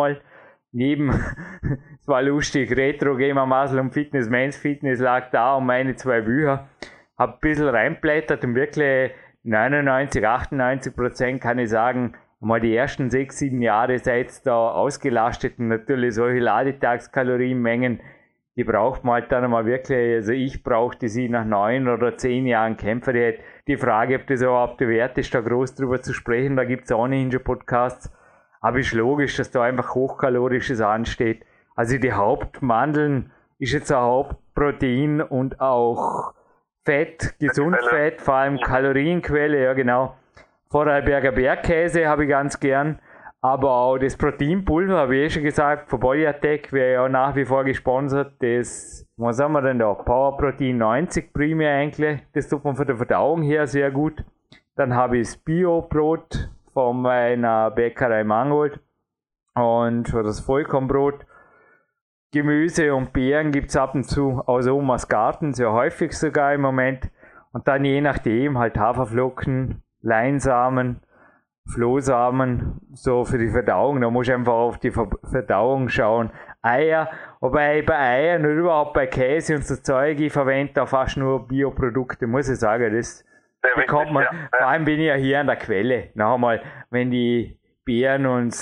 neben, 0.72 1.10
es 2.02 2.08
war 2.08 2.22
lustig, 2.22 2.76
Retro 2.76 3.16
Gamer 3.16 3.46
Muscle 3.46 3.80
und 3.80 3.94
Fitness, 3.94 4.30
Men's 4.30 4.58
Fitness 4.58 5.00
lag 5.00 5.32
da 5.32 5.56
und 5.56 5.66
meine 5.66 5.96
zwei 5.96 6.22
Bücher. 6.22 6.70
Hab 7.18 7.36
ein 7.36 7.40
bisschen 7.42 7.68
reinblättert 7.68 8.44
und 8.44 8.56
wirklich 8.56 9.12
99, 9.44 10.26
98 10.26 10.96
Prozent 10.96 11.42
kann 11.42 11.60
ich 11.60 11.70
sagen, 11.70 12.14
mal 12.40 12.62
die 12.62 12.76
ersten 12.76 13.10
sechs, 13.10 13.40
sieben 13.40 13.62
Jahre 13.62 14.00
seid 14.00 14.46
da 14.46 14.72
ausgelastet 14.72 15.60
und 15.60 15.68
natürlich 15.68 16.16
solche 16.16 16.40
Ladetagskalorienmengen, 16.40 18.00
die 18.60 18.66
braucht 18.66 19.06
man 19.06 19.14
halt 19.14 19.32
dann 19.32 19.46
einmal 19.46 19.66
wirklich, 19.66 20.16
also 20.16 20.34
ich 20.34 20.64
brauchte 20.64 21.08
sie 21.08 21.30
nach 21.30 21.46
neun 21.46 21.88
oder 21.88 22.18
zehn 22.18 22.46
Jahren 22.46 22.76
Kämpfer. 22.76 23.14
Die, 23.14 23.40
die 23.68 23.78
Frage, 23.78 24.18
ob 24.18 24.28
das 24.28 24.42
überhaupt 24.42 24.82
wert 24.82 25.18
ist, 25.18 25.34
da 25.34 25.40
groß 25.40 25.76
drüber 25.76 26.02
zu 26.02 26.12
sprechen, 26.12 26.58
da 26.58 26.66
gibt 26.66 26.84
es 26.84 26.92
ohnehin 26.92 27.32
schon 27.32 27.42
Podcasts. 27.42 28.12
Aber 28.60 28.80
ist 28.80 28.92
logisch, 28.92 29.38
dass 29.38 29.50
da 29.52 29.64
einfach 29.64 29.96
Hochkalorisches 29.96 30.82
ansteht. 30.82 31.46
Also 31.74 31.98
die 31.98 32.12
Hauptmandeln 32.12 33.32
ist 33.60 33.72
jetzt 33.72 33.94
ein 33.94 34.02
Hauptprotein 34.02 35.22
und 35.22 35.62
auch 35.62 36.34
Fett, 36.84 37.36
Gesundfett, 37.40 38.20
vor 38.20 38.34
allem 38.34 38.60
Kalorienquelle, 38.60 39.64
ja 39.64 39.72
genau. 39.72 40.18
Vorarlberger 40.70 41.32
Bergkäse 41.32 42.10
habe 42.10 42.26
ich 42.26 42.30
ganz 42.30 42.60
gern. 42.60 43.00
Aber 43.42 43.72
auch 43.72 43.98
das 43.98 44.18
Proteinpulver, 44.18 44.98
habe 44.98 45.16
ich 45.16 45.26
eh 45.26 45.30
schon 45.30 45.44
gesagt, 45.44 45.90
von 45.90 46.00
Body 46.00 46.28
Attack 46.28 46.74
wäre 46.74 46.94
ja 46.94 47.10
nach 47.10 47.36
wie 47.36 47.46
vor 47.46 47.64
gesponsert. 47.64 48.34
Das, 48.40 49.08
was 49.16 49.40
haben 49.40 49.54
wir 49.54 49.62
denn 49.62 49.80
da? 49.80 49.94
Power 49.94 50.36
Protein 50.36 50.78
90 50.78 51.32
primär 51.32 51.76
eigentlich. 51.76 52.22
Das 52.34 52.50
tut 52.50 52.66
man 52.66 52.76
von 52.76 52.86
der 52.86 52.98
Verdauung 52.98 53.42
her 53.42 53.66
sehr 53.66 53.92
gut. 53.92 54.26
Dann 54.76 54.94
habe 54.94 55.20
ich 55.20 55.28
das 55.28 55.38
Bio-Brot 55.38 56.50
von 56.74 57.02
meiner 57.02 57.72
Bäckerei 57.72 58.26
Mangold. 58.26 58.82
Und 59.56 60.14
das 60.14 60.42
Vollkornbrot. 60.42 61.26
Gemüse 62.32 62.94
und 62.94 63.12
Beeren 63.12 63.52
gibt 63.52 63.70
es 63.70 63.76
ab 63.76 63.96
und 63.96 64.04
zu 64.04 64.44
aus 64.46 64.68
Omas 64.68 65.08
Garten, 65.08 65.54
sehr 65.54 65.72
häufig 65.72 66.16
sogar 66.16 66.54
im 66.54 66.62
Moment. 66.62 67.10
Und 67.54 67.68
dann 67.68 67.84
je 67.84 68.02
nachdem 68.02 68.60
halt 68.60 68.78
Haferflocken, 68.78 69.82
Leinsamen, 70.02 71.02
Flohsamen, 71.74 72.82
so 72.94 73.24
für 73.24 73.38
die 73.38 73.50
Verdauung. 73.50 74.02
Da 74.02 74.10
muss 74.10 74.28
ich 74.28 74.34
einfach 74.34 74.54
auf 74.54 74.78
die 74.80 74.92
Verdauung 74.92 75.90
schauen. 75.90 76.32
Eier, 76.62 77.10
wobei 77.40 77.82
bei 77.82 77.98
Eiern 77.98 78.46
und 78.46 78.58
überhaupt 78.58 78.94
bei 78.94 79.08
Käse 79.08 79.56
und 79.56 79.66
so 79.66 79.76
Zeug, 79.76 80.20
ich 80.20 80.34
verwende 80.34 80.74
da 80.74 80.86
fast 80.86 81.18
nur 81.18 81.48
Bioprodukte, 81.48 82.28
muss 82.28 82.50
ich 82.50 82.60
sagen. 82.60 82.94
Das 82.94 83.24
Sehr 83.62 83.76
bekommt 83.76 84.12
man, 84.12 84.24
ja. 84.24 84.32
vor 84.58 84.68
allem 84.68 84.84
bin 84.84 85.00
ich 85.00 85.08
ja 85.08 85.16
hier 85.16 85.40
an 85.40 85.48
der 85.48 85.56
Quelle. 85.56 86.10
Noch 86.16 86.34
einmal, 86.34 86.62
wenn 86.90 87.12
die 87.12 87.58
Beeren 87.86 88.26
und 88.26 88.56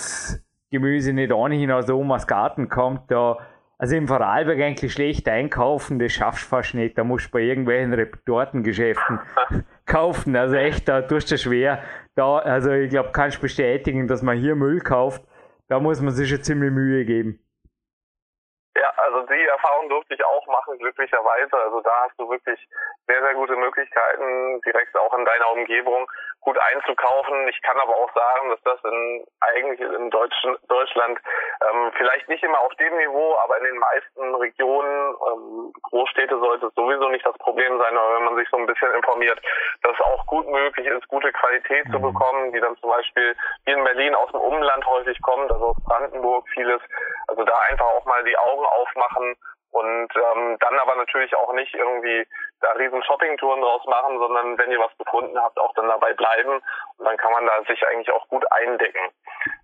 Gemüse 0.70 1.13
nicht 1.13 1.32
ohnehin 1.32 1.72
aus 1.72 1.89
Omas 1.89 2.28
Garten 2.28 2.70
kommt, 2.70 3.10
da 3.10 3.38
also 3.80 3.96
im 3.96 4.08
Vorarlberg 4.08 4.60
eigentlich 4.60 4.91
schlecht 4.91 5.30
einkaufen, 5.30 6.00
das 6.00 6.12
schaffst 6.12 6.46
du 6.46 6.50
fast 6.50 6.74
nicht. 6.74 6.98
Da 6.98 7.04
musst 7.04 7.28
du 7.28 7.32
bei 7.32 7.41
irgendwelchen 7.41 7.93
Retortengeschäften 7.93 9.20
kaufen. 9.86 10.36
Also 10.36 10.56
echt, 10.56 10.88
da 10.89 11.04
tust 11.04 11.32
du 11.32 11.38
schwer. 11.38 11.84
Da, 12.17 12.39
also 12.39 12.71
ich 12.71 12.89
glaube, 12.89 13.12
kannst 13.12 13.39
bestätigen, 13.41 14.08
dass 14.08 14.23
man 14.23 14.39
hier 14.39 14.56
Müll 14.56 14.80
kauft. 14.80 15.23
Da 15.67 15.80
muss 15.80 16.01
man 16.01 16.13
sich 16.13 16.30
schon 16.30 16.41
ziemlich 16.41 16.71
Mühe 16.71 17.06
geben. 17.06 17.39
Also 19.17 19.34
die 19.34 19.45
Erfahrung 19.45 19.89
durfte 19.89 20.13
ich 20.13 20.23
auch 20.23 20.45
machen, 20.45 20.77
glücklicherweise. 20.77 21.58
Also 21.58 21.82
da 21.82 22.06
hast 22.06 22.19
du 22.19 22.30
wirklich 22.30 22.60
sehr, 23.08 23.19
sehr 23.19 23.34
gute 23.34 23.56
Möglichkeiten, 23.56 24.62
direkt 24.62 24.95
auch 24.95 25.13
in 25.17 25.25
deiner 25.25 25.51
Umgebung 25.53 26.08
gut 26.41 26.58
einzukaufen. 26.60 27.47
Ich 27.49 27.62
kann 27.63 27.80
aber 27.80 27.95
auch 27.97 28.13
sagen, 28.13 28.49
dass 28.49 28.62
das 28.63 28.80
in, 28.84 29.25
eigentlich 29.41 29.80
in 29.82 30.10
Deutsch, 30.12 30.36
Deutschland 30.67 31.19
ähm, 31.67 31.91
vielleicht 31.97 32.30
nicht 32.30 32.43
immer 32.43 32.60
auf 32.62 32.73
dem 32.75 32.95
Niveau, 32.95 33.36
aber 33.43 33.58
in 33.58 33.65
den 33.65 33.77
meisten 33.77 34.36
Regionen, 34.36 35.15
ähm, 35.27 35.73
Großstädte 35.84 36.38
sollte 36.39 36.67
es 36.67 36.75
sowieso 36.75 37.10
nicht 37.10 37.25
das 37.25 37.38
Problem 37.39 37.77
sein, 37.80 37.97
aber 37.97 38.15
wenn 38.15 38.25
man 38.25 38.36
sich 38.38 38.47
so 38.49 38.58
ein 38.58 38.67
bisschen 38.67 38.93
informiert, 38.93 39.41
dass 39.82 39.93
es 39.93 40.06
auch 40.06 40.25
gut 40.27 40.47
möglich 40.47 40.86
ist, 40.86 41.08
gute 41.08 41.32
Qualität 41.34 41.88
mhm. 41.88 41.91
zu 41.91 41.99
bekommen, 41.99 42.53
die 42.53 42.60
dann 42.60 42.77
zum 42.77 42.91
Beispiel 42.91 43.36
hier 43.65 43.77
in 43.77 43.84
Berlin 43.84 44.15
aus 44.15 44.32
dem 44.32 44.41
Umland 44.41 44.86
häufig 44.86 45.19
kommt, 45.21 45.51
also 45.51 45.69
aus 45.69 45.84
Brandenburg 45.84 46.47
vieles. 46.53 46.82
Also 47.27 47.43
da 47.43 47.53
einfach 47.69 47.88
auch 47.88 48.06
mal 48.06 48.23
die 48.23 48.38
Augen 48.38 48.65
aufmachen 48.65 49.07
und 49.72 50.10
ähm, 50.15 50.58
dann 50.60 50.80
aber 50.80 50.96
natürlich 50.96 51.36
auch 51.36 51.54
nicht 51.54 51.74
irgendwie 51.76 52.26
da 52.62 52.72
riesen 52.72 53.04
Shoppingtouren 53.04 53.62
draus 53.62 53.86
machen, 53.86 54.17
sondern 54.17 54.58
wenn 54.58 54.72
ihr 54.72 54.80
was 54.80 54.96
gefunden 54.98 55.38
habt, 55.38 55.60
auch 55.60 55.74
dann 55.76 55.88
dabei 55.88 56.13
bleiben 56.13 56.60
und 56.98 57.06
dann 57.06 57.17
kann 57.17 57.32
man 57.32 57.46
da 57.46 57.52
sich 57.67 57.86
eigentlich 57.88 58.12
auch 58.12 58.28
gut 58.30 58.43
eindecken. 58.52 59.00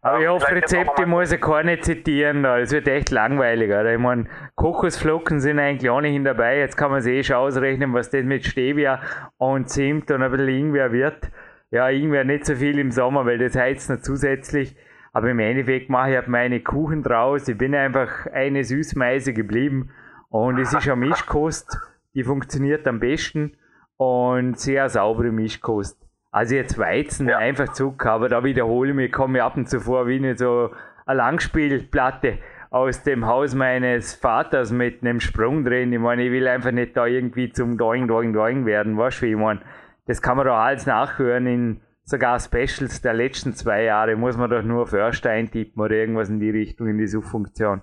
Aber 0.02 0.20
ich 0.20 0.26
ähm, 0.26 0.32
hoffe, 0.32 0.56
Rezepte 0.56 1.06
muss 1.06 1.32
ich 1.32 1.42
keine 1.42 1.80
zitieren, 1.80 2.44
da. 2.44 2.60
das 2.60 2.72
wird 2.72 2.88
echt 2.88 3.10
langweilig. 3.10 3.70
Oder? 3.70 3.94
Ich 3.94 4.00
meine, 4.00 4.30
Kokosflocken 4.56 5.40
sind 5.40 5.60
eigentlich 5.60 5.90
ohnehin 5.90 6.24
dabei, 6.24 6.60
jetzt 6.60 6.78
kann 6.78 6.92
man 6.92 7.02
sich 7.02 7.14
eh 7.14 7.24
schon 7.24 7.38
ausrechnen, 7.38 7.94
was 7.94 8.12
das 8.12 8.24
mit 8.24 8.46
Stevia 8.46 9.02
und 9.38 9.70
Zimt 9.70 10.12
und 10.12 10.22
ein 10.22 10.32
bisschen 10.32 10.50
Ingwer 10.50 10.92
wird. 10.92 11.32
Ja, 11.72 11.90
Ingwer 11.90 12.24
nicht 12.24 12.46
so 12.46 12.56
viel 12.56 12.78
im 12.78 12.92
Sommer, 12.92 13.26
weil 13.26 13.40
das 13.40 13.56
heizt 13.56 13.90
noch 13.90 13.98
zusätzlich. 13.98 14.76
Aber 15.14 15.30
im 15.30 15.40
Endeffekt 15.40 15.90
mache 15.90 16.10
ich 16.10 16.16
halt 16.18 16.28
meine 16.28 16.60
Kuchen 16.60 17.04
draus. 17.04 17.48
Ich 17.48 17.58
bin 17.58 17.76
einfach 17.76 18.26
eine 18.34 18.64
Süßmeise 18.64 19.34
geblieben. 19.34 19.92
Und 20.30 20.60
es 20.60 20.74
ist 20.74 20.90
eine 20.90 20.96
Mischkost, 20.96 21.78
die 22.16 22.24
funktioniert 22.24 22.88
am 22.88 23.00
besten 23.00 23.56
und 23.98 24.60
sehr 24.60 24.90
saubere 24.90 25.32
Mischkost. 25.32 26.00
Also 26.32 26.56
jetzt 26.56 26.80
Weizen, 26.80 27.30
ja. 27.30 27.38
einfach 27.38 27.74
Zucker, 27.74 28.12
aber 28.12 28.28
da 28.28 28.44
wiederhole 28.44 28.90
ich 28.90 28.96
mich, 28.96 29.12
komme 29.12 29.38
ich 29.38 29.44
ab 29.44 29.56
und 29.56 29.70
zu 29.70 29.80
vor 29.80 30.08
wie 30.08 30.16
eine 30.16 30.36
so 30.36 30.72
eine 31.06 31.18
Langspielplatte 31.18 32.40
aus 32.72 33.04
dem 33.04 33.28
Haus 33.28 33.54
meines 33.54 34.16
Vaters 34.16 34.72
mit 34.72 35.04
einem 35.04 35.20
Sprung 35.20 35.64
drin. 35.64 35.94
Ich 35.94 36.00
meine, 36.00 36.24
ich 36.24 36.32
will 36.32 36.48
einfach 36.48 36.72
nicht 36.72 36.98
da 36.98 37.06
irgendwie 37.06 37.52
zum 37.52 37.78
Doing, 37.78 38.08
Doing, 38.08 38.34
Doing 38.34 38.66
werden, 38.66 38.98
weißt 38.98 39.22
du, 39.22 39.26
wie 39.28 39.32
ich 39.34 39.38
meine. 39.38 39.62
Das 40.08 40.24
kann 40.24 40.38
man 40.38 40.48
doch 40.48 40.56
alles 40.56 40.88
nachhören 40.88 41.46
in 41.46 41.82
sogar 42.04 42.40
Specials 42.40 43.02
der 43.02 43.14
letzten 43.14 43.54
zwei 43.54 43.84
Jahre 43.84 44.16
muss 44.16 44.38
man 44.38 44.50
doch 44.50 44.62
nur 44.62 44.88
Förster 44.88 45.32
eintippen 45.32 45.82
oder 45.82 45.96
irgendwas 45.96 46.30
in 46.30 46.40
die 46.40 46.50
Richtung, 46.50 46.88
in 46.88 46.98
die 46.98 47.08
Suchfunktion. 47.08 47.82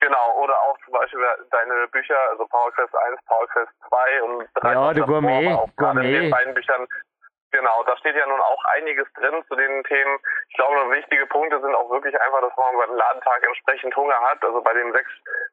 Genau, 0.00 0.42
oder 0.42 0.54
auch 0.54 0.76
zum 0.84 0.92
Beispiel 0.92 1.20
deine 1.50 1.88
Bücher, 1.90 2.16
also 2.30 2.46
PowerQuest 2.46 2.94
1, 2.94 3.20
PowerQuest 3.26 3.72
2 3.88 4.22
und 4.22 4.48
3. 4.54 4.72
Ja, 4.72 4.92
du 4.94 5.06
Gourmet, 5.06 5.58
Gourmet. 5.76 6.14
in 6.14 6.22
den 6.22 6.30
beiden 6.30 6.54
Büchern 6.54 6.86
Genau, 7.56 7.82
da 7.84 7.96
steht 7.96 8.14
ja 8.14 8.26
nun 8.26 8.40
auch 8.40 8.62
einiges 8.76 9.10
drin 9.14 9.42
zu 9.48 9.56
den 9.56 9.82
Themen. 9.84 10.18
Ich 10.50 10.56
glaube, 10.56 10.90
wichtige 10.90 11.24
Punkte 11.26 11.58
sind 11.58 11.74
auch 11.74 11.88
wirklich 11.88 12.14
einfach, 12.20 12.42
dass 12.42 12.54
man 12.54 12.76
beim 12.76 12.96
Ladetag 12.96 13.42
entsprechend 13.46 13.96
Hunger 13.96 14.20
hat. 14.28 14.44
Also 14.44 14.60
bei 14.60 14.74
dem 14.74 14.92
6 14.92 15.10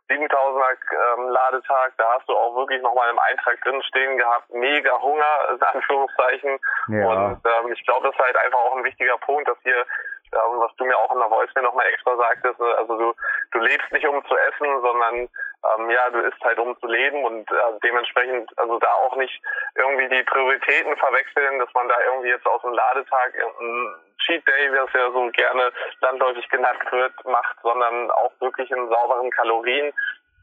7000er 0.10 1.16
ähm, 1.16 1.30
Ladetag, 1.30 1.94
da 1.98 2.16
hast 2.16 2.28
du 2.28 2.36
auch 2.36 2.58
wirklich 2.58 2.82
nochmal 2.82 3.10
im 3.10 3.20
Eintrag 3.20 3.62
drin 3.62 3.82
stehen 3.84 4.18
gehabt, 4.18 4.50
mega 4.50 5.02
Hunger, 5.02 5.50
in 5.54 5.62
Anführungszeichen. 5.62 6.60
Ja. 6.90 7.08
Und 7.08 7.42
ähm, 7.46 7.72
ich 7.72 7.86
glaube, 7.86 8.08
das 8.08 8.16
ist 8.16 8.26
halt 8.26 8.36
einfach 8.36 8.60
auch 8.60 8.76
ein 8.76 8.84
wichtiger 8.84 9.18
Punkt, 9.20 9.48
dass 9.48 9.58
hier 9.64 9.86
ähm, 10.34 10.60
was 10.60 10.76
du 10.78 10.86
mir 10.86 10.98
auch 10.98 11.12
in 11.14 11.20
der 11.20 11.30
Voice 11.30 11.50
mir 11.56 11.64
nochmal 11.64 11.86
extra 11.88 12.16
sagtest, 12.16 12.60
ne? 12.60 12.76
also 12.78 12.98
du, 12.98 13.14
du 13.52 13.60
lebst 13.60 13.92
nicht 13.92 14.08
um 14.08 14.24
zu 14.26 14.36
essen, 14.36 14.82
sondern 14.82 15.16
ähm, 15.16 15.90
ja, 15.90 16.10
du 16.10 16.20
isst 16.20 16.44
halt 16.44 16.60
um 16.60 16.78
zu 16.80 16.88
leben 16.88 17.24
und 17.24 17.50
äh, 17.52 17.80
dementsprechend, 17.84 18.52
also 18.58 18.80
da 18.80 18.92
auch 18.94 19.16
nicht 19.16 19.42
irgendwie 19.76 20.10
die 20.10 20.24
Prioritäten 20.24 20.96
verwechseln, 20.98 21.60
dass 21.60 21.74
man 21.74 21.88
da 21.88 21.96
irgendwie 22.06 22.30
jetzt 22.30 22.46
aus 22.46 22.62
dem 22.62 22.74
Ladetag 22.74 23.34
einen 23.60 23.96
Cheat 24.26 24.48
Day, 24.48 24.72
wie 24.72 24.76
das 24.76 24.94
ja 24.94 25.12
so 25.12 25.30
gerne 25.32 25.72
landläufig 26.02 26.48
genannt 26.50 26.84
wird, 26.92 27.14
macht, 27.26 27.58
sondern 27.62 28.12
auch 28.12 28.32
wirklich 28.40 28.70
in 28.72 28.90
sauberen 28.90 29.30
Kalorien 29.32 29.94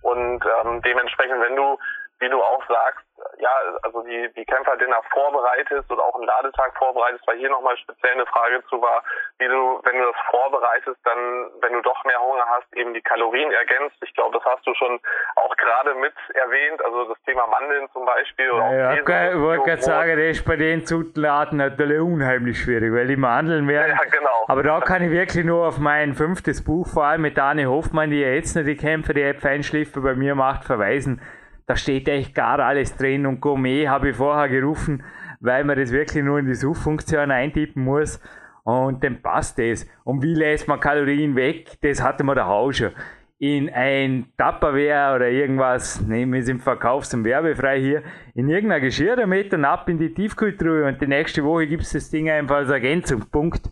und 0.03 0.45
ähm, 0.65 0.81
dementsprechend, 0.83 1.43
wenn 1.43 1.57
du 1.57 1.79
wie 2.21 2.29
du 2.29 2.41
auch 2.43 2.63
sagst, 2.69 3.05
ja, 3.41 3.51
also 3.83 4.03
die, 4.03 4.31
die 4.37 4.45
Kämpferdinner 4.45 5.01
vorbereitest 5.13 5.91
oder 5.91 6.05
auch 6.05 6.15
einen 6.15 6.25
Ladetag 6.25 6.77
vorbereitest, 6.79 7.27
weil 7.27 7.39
hier 7.39 7.51
nochmal 7.51 7.77
speziell 7.79 8.13
eine 8.13 8.27
Frage 8.27 8.63
zu 8.69 8.81
war, 8.81 9.03
wie 9.39 9.49
du, 9.49 9.81
wenn 9.85 9.99
du 9.99 10.05
das 10.05 10.21
vorbereitest, 10.31 10.99
dann, 11.05 11.51
wenn 11.61 11.73
du 11.73 11.81
doch 11.83 12.05
mehr 12.05 12.21
Hunger 12.21 12.45
hast, 12.47 12.73
eben 12.77 12.95
die 12.95 13.01
Kalorien 13.01 13.51
ergänzt. 13.53 13.97
Ich 14.03 14.15
glaube, 14.15 14.39
das 14.39 14.45
hast 14.45 14.67
du 14.67 14.75
schon 14.75 15.01
auch 15.37 15.57
gerade 15.57 15.95
mit 15.95 16.15
erwähnt, 16.35 16.85
also 16.85 17.05
das 17.05 17.19
Thema 17.25 17.47
Mandeln 17.47 17.89
zum 17.93 18.05
Beispiel. 18.05 18.51
Oder 18.51 18.73
ja, 18.73 18.93
ja 18.95 19.33
ich 19.33 19.41
wollte 19.41 19.65
gerade 19.65 19.83
sagen, 19.83 20.17
das 20.17 20.39
ist 20.39 20.45
bei 20.45 20.57
den 20.57 20.87
Zutaten 20.87 21.59
natürlich 21.59 22.01
unheimlich 22.01 22.61
schwierig, 22.61 22.93
weil 22.93 23.07
die 23.07 23.17
Mandeln 23.17 23.67
werden. 23.69 23.97
Ja, 23.97 24.05
genau. 24.11 24.45
Aber 24.49 24.63
da 24.63 24.81
kann 24.81 25.03
ich 25.03 25.11
wirklich 25.11 25.45
nur 25.45 25.67
auf 25.67 25.79
mein 25.79 26.15
fünftes 26.15 26.65
Buch, 26.65 26.87
vor 26.87 27.05
allem 27.05 27.23
mit 27.23 27.39
Dani 27.39 27.65
Hoffmann, 27.65 28.11
die 28.11 28.21
jetzt 28.21 28.57
noch 28.57 28.65
die 28.65 28.77
Kämpfe, 28.77 29.15
die 29.15 29.33
Feinschliffe 29.35 30.01
bei 30.01 30.15
mir 30.15 30.35
macht, 30.35 30.65
verweisen 30.65 31.21
da 31.71 31.77
steht 31.77 32.09
echt 32.09 32.35
gar 32.35 32.59
alles 32.59 32.97
drin 32.97 33.27
und 33.27 33.41
Gourmet 33.41 33.87
habe 33.87 34.11
ich 34.11 34.17
vorher 34.17 34.49
gerufen, 34.49 35.05
weil 35.39 35.63
man 35.63 35.79
das 35.79 35.93
wirklich 35.93 36.25
nur 36.25 36.41
in 36.41 36.47
die 36.47 36.57
Suchfunktion 36.57 37.31
eintippen 37.31 37.85
muss 37.85 38.21
und 38.65 39.05
dann 39.05 39.23
passt 39.23 39.57
das. 39.61 39.87
Und 40.03 40.21
wie 40.21 40.35
lässt 40.35 40.67
man 40.67 40.81
Kalorien 40.81 41.37
weg? 41.37 41.79
Das 41.81 42.03
hatte 42.03 42.25
man 42.25 42.35
da 42.35 42.47
auch 42.47 42.73
schon. 42.73 42.91
In 43.39 43.71
ein 43.71 44.27
Tupperware 44.37 45.15
oder 45.15 45.29
irgendwas, 45.31 46.01
nehmen 46.01 46.33
wir 46.33 46.41
es 46.41 46.49
im 46.49 46.59
Verkaufs- 46.59 47.15
und 47.15 47.25
werbefrei 47.25 47.81
hier, 47.81 48.03
in 48.35 48.49
irgendein 48.49 48.83
Geschirr 48.83 49.15
damit 49.15 49.55
und 49.55 49.65
ab 49.65 49.89
in 49.89 49.99
die 49.99 50.13
Tiefkühltruhe 50.13 50.89
und 50.89 51.01
die 51.01 51.07
nächste 51.07 51.45
Woche 51.45 51.69
gibt 51.69 51.85
es 51.85 51.93
das 51.93 52.11
Ding 52.11 52.29
einfach 52.29 52.57
als 52.57 52.71
Ergänzung. 52.71 53.27
Punkt. 53.31 53.71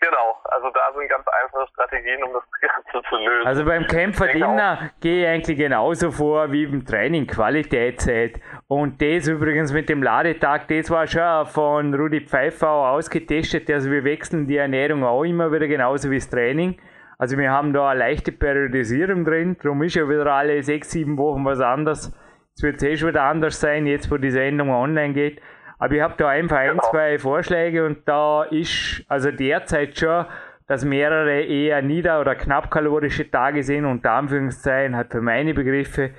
Genau, 0.00 0.38
Also 0.44 0.70
da 0.70 0.80
sind 0.96 1.08
ganz 1.10 1.26
einfache 1.28 1.66
Strategien, 1.74 2.24
um 2.24 2.32
das 2.32 2.42
Ganze 2.60 3.06
zu 3.06 3.16
lösen. 3.16 3.46
Also 3.46 3.64
beim 3.66 3.86
Kämpfer 3.86 4.28
Dinner 4.28 4.90
gehe 5.00 5.22
ich 5.22 5.28
eigentlich 5.28 5.58
genauso 5.58 6.10
vor 6.10 6.50
wie 6.52 6.66
beim 6.66 6.86
Training 6.86 7.26
Qualitätszeit. 7.26 8.40
Und 8.66 9.02
das 9.02 9.28
übrigens 9.28 9.74
mit 9.74 9.90
dem 9.90 10.02
Ladetag, 10.02 10.68
das 10.68 10.90
war 10.90 11.06
schon 11.06 11.46
von 11.46 11.94
Rudi 11.94 12.22
Pfeiffer 12.22 12.70
ausgetestet. 12.70 13.70
Also 13.70 13.90
wir 13.90 14.02
wechseln 14.04 14.46
die 14.46 14.56
Ernährung 14.56 15.04
auch 15.04 15.24
immer 15.24 15.52
wieder 15.52 15.68
genauso 15.68 16.10
wie 16.10 16.16
das 16.16 16.30
Training. 16.30 16.80
Also 17.18 17.36
wir 17.36 17.50
haben 17.50 17.74
da 17.74 17.90
eine 17.90 17.98
leichte 17.98 18.32
Periodisierung 18.32 19.26
drin. 19.26 19.58
Darum 19.62 19.82
ist 19.82 19.96
ja 19.96 20.08
wieder 20.08 20.32
alle 20.32 20.62
sechs, 20.62 20.92
sieben 20.92 21.18
Wochen 21.18 21.44
was 21.44 21.60
anderes. 21.60 22.16
Jetzt 22.48 22.62
wird 22.62 22.76
es 22.76 22.82
eh 22.84 22.96
schon 22.96 23.10
wieder 23.10 23.24
anders 23.24 23.60
sein, 23.60 23.86
jetzt 23.86 24.10
wo 24.10 24.16
die 24.16 24.30
Sendung 24.30 24.70
online 24.70 25.12
geht. 25.12 25.42
Aber 25.80 25.94
ich 25.94 26.02
habe 26.02 26.14
da 26.18 26.28
einfach 26.28 26.58
ein, 26.58 26.70
genau. 26.72 26.90
zwei 26.90 27.18
Vorschläge 27.18 27.86
und 27.86 28.06
da 28.06 28.42
ist 28.44 29.02
also 29.08 29.30
derzeit 29.30 29.98
schon, 29.98 30.26
dass 30.66 30.84
mehrere 30.84 31.40
eher 31.40 31.80
nieder- 31.80 32.20
oder 32.20 32.34
knappkalorische 32.34 33.30
Tage 33.30 33.62
sind, 33.62 33.86
unter 33.86 34.12
Anführungszeichen, 34.12 34.94
hat 34.94 35.10
für 35.10 35.22
meine 35.22 35.54
Begriffe, 35.54 36.10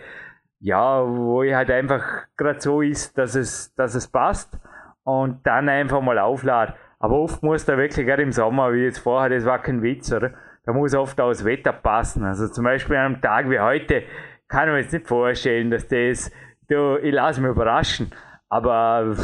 ja, 0.60 1.06
wo 1.08 1.44
ich 1.44 1.54
halt 1.54 1.70
einfach 1.70 2.04
gerade 2.36 2.60
so 2.60 2.82
ist, 2.82 3.16
dass 3.20 3.36
es, 3.36 3.74
dass 3.76 3.94
es 3.94 4.08
passt 4.08 4.60
und 5.04 5.46
dann 5.46 5.70
einfach 5.70 6.02
mal 6.02 6.18
aufladen. 6.18 6.74
Aber 6.98 7.20
oft 7.20 7.44
muss 7.44 7.64
da 7.64 7.78
wirklich, 7.78 8.06
gerade 8.06 8.24
im 8.24 8.32
Sommer, 8.32 8.74
wie 8.74 8.84
jetzt 8.84 9.00
vorher, 9.00 9.30
das 9.30 9.46
war 9.46 9.62
kein 9.62 9.84
Witz, 9.84 10.12
oder? 10.12 10.32
Da 10.66 10.74
muss 10.74 10.96
oft 10.96 11.22
auch 11.22 11.30
das 11.30 11.46
Wetter 11.46 11.72
passen. 11.74 12.24
Also 12.26 12.48
zum 12.48 12.64
Beispiel 12.64 12.96
an 12.96 13.06
einem 13.14 13.22
Tag 13.22 13.48
wie 13.50 13.60
heute 13.60 14.04
kann 14.48 14.68
ich 14.68 14.74
mir 14.74 14.82
jetzt 14.82 14.94
nicht 14.94 15.08
vorstellen, 15.08 15.70
dass 15.70 15.88
das, 15.88 16.32
du, 16.68 16.98
ich 16.98 17.14
lasse 17.14 17.42
mich 17.42 17.52
überraschen. 17.52 18.12
Aber 18.50 19.16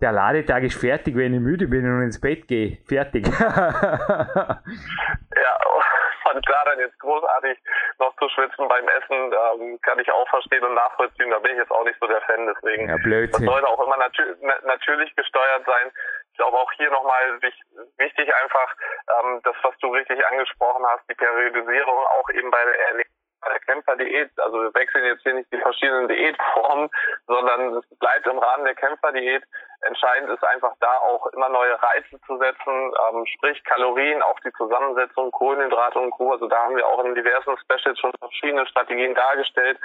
der 0.00 0.12
Ladetag 0.12 0.62
ist 0.62 0.80
fertig, 0.80 1.16
wenn 1.16 1.34
ich 1.34 1.40
müde 1.40 1.66
bin 1.66 1.84
und 1.84 2.02
ins 2.02 2.20
Bett 2.20 2.46
gehe. 2.46 2.78
Fertig. 2.86 3.26
ja, 3.38 4.60
und 6.32 6.46
klar, 6.46 6.64
dann 6.66 6.78
jetzt 6.78 6.98
großartig 7.00 7.58
noch 7.98 8.14
zu 8.16 8.28
schwitzen 8.28 8.68
beim 8.68 8.86
Essen, 8.88 9.32
ähm, 9.32 9.80
kann 9.82 9.98
ich 9.98 10.10
auch 10.12 10.28
verstehen 10.28 10.62
und 10.62 10.74
nachvollziehen. 10.74 11.30
Da 11.30 11.38
bin 11.40 11.52
ich 11.52 11.58
jetzt 11.58 11.72
auch 11.72 11.84
nicht 11.84 11.98
so 12.00 12.06
der 12.06 12.20
Fan, 12.22 12.46
deswegen. 12.46 12.88
Ja, 12.88 12.96
Blödsinn. 13.02 13.46
Das 13.46 13.52
sollte 13.54 13.68
auch 13.68 13.84
immer 13.84 13.96
natür 13.96 14.36
natürlich 14.64 15.14
gesteuert 15.16 15.64
sein. 15.66 15.90
Ich 16.30 16.38
glaube 16.38 16.56
auch 16.56 16.70
hier 16.72 16.90
nochmal 16.90 17.40
wichtig 17.96 18.34
einfach, 18.42 18.74
ähm, 19.18 19.40
das, 19.42 19.56
was 19.62 19.76
du 19.78 19.88
richtig 19.88 20.24
angesprochen 20.26 20.84
hast, 20.86 21.02
die 21.10 21.14
Periodisierung 21.14 21.98
auch 22.18 22.30
eben 22.30 22.50
bei 22.50 22.62
der 22.64 22.78
Ernährung 22.88 23.02
bei 23.02 23.02
der 23.02 23.17
Kämpferdiät, 23.60 24.30
also 24.38 24.62
wir 24.62 24.74
wechseln 24.74 25.04
jetzt 25.04 25.22
hier 25.22 25.34
nicht 25.34 25.52
die 25.52 25.58
verschiedenen 25.58 26.08
Diätformen, 26.08 26.88
sondern 27.26 27.74
es 27.74 27.98
bleibt 27.98 28.26
im 28.26 28.38
Rahmen 28.38 28.64
der 28.64 28.74
Kämpferdiät. 28.74 29.42
Entscheidend 29.82 30.30
ist 30.30 30.44
einfach 30.44 30.74
da 30.80 30.98
auch 30.98 31.26
immer 31.28 31.48
neue 31.48 31.80
Reize 31.82 32.20
zu 32.26 32.36
setzen, 32.38 32.92
ähm, 33.10 33.24
sprich 33.26 33.62
Kalorien, 33.64 34.22
auch 34.22 34.38
die 34.40 34.52
Zusammensetzung, 34.52 35.30
Kohlenhydrate 35.30 35.98
und 35.98 36.10
Co. 36.10 36.32
Also 36.32 36.48
da 36.48 36.56
haben 36.64 36.76
wir 36.76 36.86
auch 36.86 37.04
in 37.04 37.14
diversen 37.14 37.56
Specials 37.58 37.98
schon 37.98 38.12
verschiedene 38.20 38.66
Strategien 38.66 39.14
dargestellt, 39.14 39.78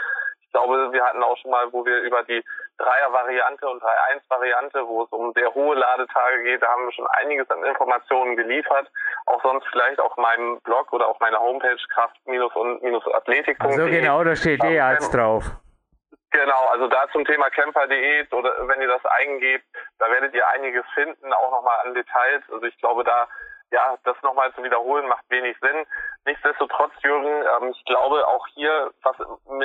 glaube, 0.53 0.93
wir 0.93 1.03
hatten 1.03 1.21
auch 1.21 1.37
schon 1.37 1.51
mal, 1.51 1.71
wo 1.73 1.85
wir 1.85 1.99
über 2.01 2.23
die 2.23 2.41
Dreier-Variante 2.77 3.67
und 3.69 3.81
3-1-Variante, 3.81 4.87
wo 4.87 5.03
es 5.03 5.09
um 5.11 5.31
sehr 5.33 5.53
hohe 5.53 5.75
Ladetage 5.75 6.43
geht, 6.43 6.61
da 6.61 6.67
haben 6.67 6.85
wir 6.85 6.91
schon 6.93 7.07
einiges 7.07 7.49
an 7.49 7.63
Informationen 7.63 8.35
geliefert. 8.35 8.89
Auch 9.25 9.41
sonst 9.43 9.67
vielleicht 9.71 9.99
auf 9.99 10.15
meinem 10.17 10.59
Blog 10.61 10.91
oder 10.91 11.07
auf 11.07 11.19
meiner 11.19 11.39
Homepage 11.39 11.77
kraft-und-athletik.de. 11.93 13.67
Also 13.67 13.85
genau, 13.85 14.23
da 14.23 14.35
steht 14.35 14.63
eh 14.63 14.79
als 14.79 15.09
drauf. 15.11 15.43
Genau, 16.31 16.65
also 16.71 16.87
da 16.87 17.05
zum 17.11 17.25
Thema 17.25 17.47
Camper-Diät 17.51 18.33
oder 18.33 18.67
wenn 18.67 18.81
ihr 18.81 18.87
das 18.87 19.05
eingebt, 19.05 19.65
da 19.99 20.09
werdet 20.09 20.33
ihr 20.33 20.47
einiges 20.47 20.83
finden, 20.95 21.31
auch 21.31 21.51
nochmal 21.51 21.77
an 21.85 21.93
Details. 21.93 22.43
Also 22.51 22.65
ich 22.65 22.75
glaube, 22.79 23.03
da 23.03 23.27
ja, 23.73 23.97
das 24.03 24.15
nochmal 24.21 24.53
zu 24.53 24.63
wiederholen 24.63 25.07
macht 25.07 25.25
wenig 25.29 25.57
Sinn. 25.59 25.85
Nichtsdestotrotz, 26.25 26.93
Jürgen, 27.03 27.43
ähm, 27.57 27.69
ich 27.75 27.83
glaube 27.85 28.25
auch 28.27 28.45
hier, 28.53 28.91
was 29.01 29.15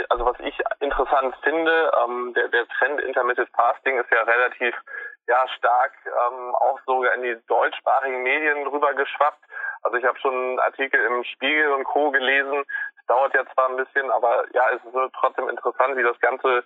also 0.08 0.24
was 0.24 0.40
ich 0.40 0.58
interessant 0.80 1.36
finde, 1.42 1.92
ähm, 2.02 2.32
der, 2.34 2.48
der 2.48 2.66
Trend 2.68 3.00
Intermittent 3.02 3.50
Fasting 3.54 3.98
ist 3.98 4.10
ja 4.10 4.22
relativ 4.22 4.74
ja 5.26 5.46
stark 5.58 5.92
ähm, 6.06 6.54
auch 6.54 6.80
sogar 6.86 7.12
in 7.14 7.22
die 7.22 7.36
deutschsprachigen 7.48 8.22
Medien 8.22 8.66
rübergeschwappt. 8.66 9.44
Also 9.82 9.98
ich 9.98 10.04
habe 10.04 10.18
schon 10.18 10.34
einen 10.34 10.58
Artikel 10.60 11.00
im 11.04 11.22
Spiegel 11.24 11.70
und 11.72 11.84
Co. 11.84 12.10
gelesen. 12.10 12.64
Es 12.98 13.06
dauert 13.06 13.34
ja 13.34 13.44
zwar 13.52 13.68
ein 13.68 13.76
bisschen, 13.76 14.10
aber 14.10 14.46
ja, 14.54 14.70
es 14.70 14.82
ist 14.82 15.14
trotzdem 15.20 15.50
interessant, 15.50 15.98
wie 15.98 16.02
das 16.02 16.18
Ganze 16.20 16.64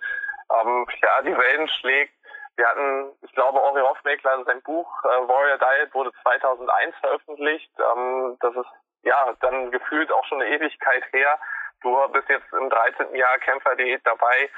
ähm, 0.49 0.87
ja 1.01 1.21
die 1.23 1.37
Wellen 1.37 1.67
schlägt. 1.67 2.13
Wir 2.55 2.67
hatten, 2.67 3.11
ich 3.21 3.31
glaube, 3.33 3.61
Ori 3.61 3.81
Hoffmeckler, 3.81 4.43
sein 4.45 4.61
Buch 4.61 4.87
äh, 5.03 5.27
Warrior 5.27 5.57
Diet 5.57 5.93
wurde 5.93 6.11
2001 6.21 6.95
veröffentlicht. 6.97 7.71
Ähm, 7.79 8.37
das 8.41 8.55
ist 8.55 8.69
ja 9.03 9.33
dann 9.41 9.71
gefühlt 9.71 10.11
auch 10.11 10.25
schon 10.25 10.41
eine 10.41 10.51
Ewigkeit 10.55 11.03
her. 11.11 11.39
Du 11.81 11.97
bist 12.09 12.29
jetzt 12.29 12.51
im 12.53 12.69
13. 12.69 13.15
Jahr 13.15 13.37
Kämpferdiät 13.39 14.01
dabei. 14.05 14.49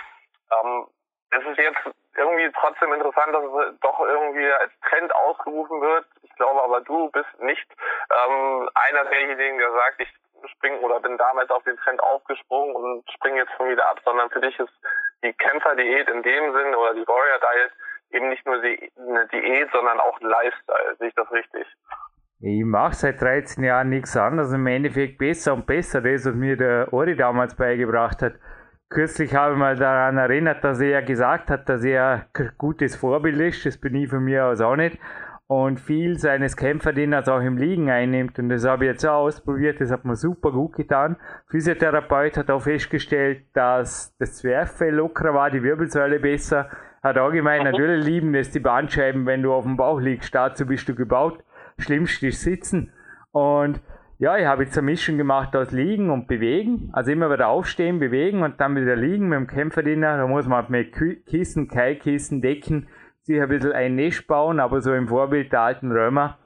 Ähm, 0.51 0.87
es 1.31 1.45
ist 1.45 1.57
jetzt 1.57 1.79
irgendwie 2.15 2.51
trotzdem 2.59 2.93
interessant, 2.93 3.33
dass 3.33 3.43
es 3.43 3.79
doch 3.79 3.99
irgendwie 3.99 4.51
als 4.51 4.71
Trend 4.89 5.13
ausgerufen 5.15 5.81
wird. 5.81 6.05
Ich 6.21 6.33
glaube 6.35 6.61
aber, 6.63 6.81
du 6.81 7.09
bist 7.11 7.39
nicht 7.39 7.67
ähm, 8.11 8.69
einer 8.73 9.05
derjenigen, 9.05 9.57
der 9.57 9.71
sagt, 9.71 10.01
ich 10.01 10.13
springe 10.51 10.79
oder 10.79 10.99
bin 10.99 11.17
damals 11.17 11.49
auf 11.49 11.63
den 11.63 11.77
Trend 11.77 12.01
aufgesprungen 12.03 12.75
und 12.75 13.11
springe 13.11 13.39
jetzt 13.39 13.53
schon 13.57 13.69
wieder 13.69 13.87
ab, 13.89 13.99
sondern 14.05 14.29
für 14.29 14.41
dich 14.41 14.57
ist 14.59 14.73
die 15.23 15.33
Kämpferdiät 15.33 16.07
in 16.09 16.23
dem 16.23 16.53
Sinn 16.53 16.75
oder 16.75 16.93
die 16.93 17.07
Warrior 17.07 17.39
Diet 17.39 17.71
eben 18.11 18.29
nicht 18.29 18.45
nur 18.45 18.61
die, 18.61 18.91
eine 18.97 19.27
Diät, 19.27 19.69
sondern 19.71 19.99
auch 19.99 20.19
ein 20.19 20.27
Lifestyle. 20.27 20.95
Sehe 20.99 21.07
ich 21.09 21.15
das 21.15 21.31
richtig? 21.31 21.65
Ich 22.39 22.63
mache 22.65 22.95
seit 22.95 23.21
13 23.21 23.63
Jahren 23.63 23.89
nichts 23.89 24.15
anderes, 24.17 24.53
im 24.53 24.67
Endeffekt 24.67 25.17
besser 25.17 25.53
und 25.53 25.65
besser, 25.65 26.01
das, 26.01 26.25
was 26.25 26.35
mir 26.35 26.57
der 26.57 26.91
Ori 26.93 27.15
damals 27.15 27.55
beigebracht 27.55 28.21
hat. 28.21 28.33
Kürzlich 28.89 29.33
habe 29.33 29.53
ich 29.53 29.59
mal 29.59 29.75
daran 29.75 30.17
erinnert, 30.17 30.63
dass 30.63 30.79
er 30.79 31.01
gesagt 31.01 31.49
hat, 31.49 31.67
dass 31.67 31.83
er 31.83 32.27
ein 32.33 32.51
gutes 32.57 32.95
Vorbild 32.95 33.39
ist. 33.39 33.65
Das 33.65 33.79
bin 33.79 33.95
ich 33.95 34.09
von 34.09 34.23
mir 34.23 34.45
aus 34.45 34.61
auch 34.61 34.75
nicht. 34.75 34.99
Und 35.47 35.79
viel 35.79 36.17
seines 36.17 36.55
Kämpferdieners 36.55 37.27
auch 37.27 37.41
im 37.41 37.57
Liegen 37.57 37.89
einnimmt. 37.89 38.37
Und 38.37 38.49
das 38.49 38.65
habe 38.65 38.85
ich 38.85 38.91
jetzt 38.91 39.05
auch 39.05 39.25
ausprobiert. 39.25 39.81
Das 39.81 39.91
hat 39.91 40.05
mir 40.05 40.15
super 40.15 40.51
gut 40.51 40.75
getan. 40.75 41.17
Physiotherapeut 41.49 42.37
hat 42.37 42.51
auch 42.51 42.61
festgestellt, 42.61 43.45
dass 43.53 44.15
das 44.17 44.37
Zwerchfell 44.37 44.93
lockerer 44.93 45.33
war, 45.33 45.49
die 45.49 45.63
Wirbelsäule 45.63 46.19
besser. 46.19 46.69
Hat 47.05 47.19
auch 47.19 47.31
gemeint, 47.31 47.63
mhm. 47.63 47.69
natürlich 47.69 48.03
lieben 48.03 48.33
es 48.33 48.49
die 48.49 48.59
Bandscheiben, 48.59 49.27
wenn 49.27 49.43
du 49.43 49.53
auf 49.53 49.63
dem 49.63 49.77
Bauch 49.77 49.99
liegst. 49.99 50.33
Dazu 50.33 50.65
bist 50.65 50.89
du 50.89 50.95
gebaut. 50.95 51.37
Schlimmst 51.77 52.23
ist 52.23 52.41
sitzen. 52.41 52.91
Und 53.31 53.79
ja, 54.17 54.35
ich 54.37 54.47
habe 54.47 54.63
jetzt 54.63 54.75
eine 54.75 54.85
Mischung 54.85 55.15
gemacht 55.15 55.55
aus 55.55 55.71
Liegen 55.71 56.09
und 56.09 56.27
Bewegen. 56.27 56.89
Also 56.93 57.11
immer 57.11 57.31
wieder 57.31 57.49
aufstehen, 57.49 57.99
bewegen 57.99 58.41
und 58.41 58.59
dann 58.59 58.75
wieder 58.75 58.95
liegen 58.95 59.29
mit 59.29 59.37
dem 59.37 59.45
Kämpferdiener. 59.45 60.17
Da 60.17 60.25
muss 60.25 60.47
man 60.47 60.65
mit 60.69 60.95
Kissen, 61.27 61.67
Keilkissen, 61.67 62.41
Decken 62.41 62.87
sich 63.21 63.39
ein 63.39 63.49
bisschen 63.49 63.73
ein 63.73 63.93
Nest 63.93 64.25
bauen, 64.25 64.59
aber 64.59 64.81
so 64.81 64.91
im 64.95 65.07
Vorbild 65.07 65.51
der 65.51 65.61
alten 65.61 65.91
Römer. 65.91 66.39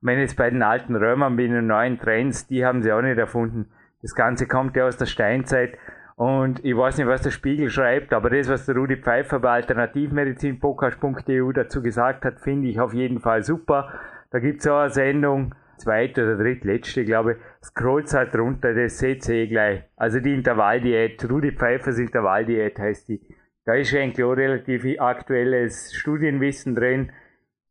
Und 0.00 0.08
wenn 0.08 0.18
jetzt 0.18 0.38
bei 0.38 0.48
den 0.48 0.62
alten 0.62 0.96
Römern 0.96 1.36
bin, 1.36 1.52
den 1.52 1.66
neuen 1.66 1.98
Trends, 1.98 2.46
die 2.46 2.64
haben 2.64 2.82
sie 2.82 2.90
auch 2.90 3.02
nicht 3.02 3.18
erfunden. 3.18 3.70
Das 4.00 4.14
Ganze 4.14 4.48
kommt 4.48 4.76
ja 4.76 4.86
aus 4.86 4.96
der 4.96 5.04
Steinzeit. 5.04 5.76
Und 6.16 6.64
ich 6.64 6.74
weiß 6.74 6.96
nicht, 6.96 7.06
was 7.06 7.22
der 7.22 7.30
Spiegel 7.30 7.68
schreibt, 7.68 8.14
aber 8.14 8.30
das, 8.30 8.48
was 8.48 8.64
der 8.64 8.74
Rudi 8.74 8.96
Pfeiffer 8.96 9.38
bei 9.38 9.50
alternativmedizinpodcast.eu 9.50 11.52
dazu 11.52 11.82
gesagt 11.82 12.24
hat, 12.24 12.40
finde 12.40 12.68
ich 12.68 12.80
auf 12.80 12.94
jeden 12.94 13.20
Fall 13.20 13.42
super. 13.42 13.92
Da 14.30 14.38
gibt 14.38 14.60
es 14.60 14.66
auch 14.66 14.78
eine 14.78 14.88
Sendung, 14.90 15.54
zweite 15.76 16.24
oder 16.24 16.38
drittletzte, 16.38 17.04
glaube 17.04 17.32
ich, 17.32 17.38
scrollt 17.62 18.10
halt 18.14 18.34
runter, 18.34 18.72
das 18.72 18.98
seht 18.98 19.28
ihr 19.28 19.34
eh 19.34 19.46
gleich. 19.46 19.82
Also 19.96 20.20
die 20.20 20.32
Intervalldiät, 20.32 21.22
Rudi 21.28 21.52
Pfeiffers 21.52 21.98
Intervalldiät 21.98 22.78
heißt 22.78 23.10
die. 23.10 23.20
Da 23.66 23.74
ist 23.74 23.94
eigentlich 23.94 24.24
auch 24.24 24.32
relativ 24.32 24.86
aktuelles 24.98 25.92
Studienwissen 25.92 26.74
drin. 26.74 27.12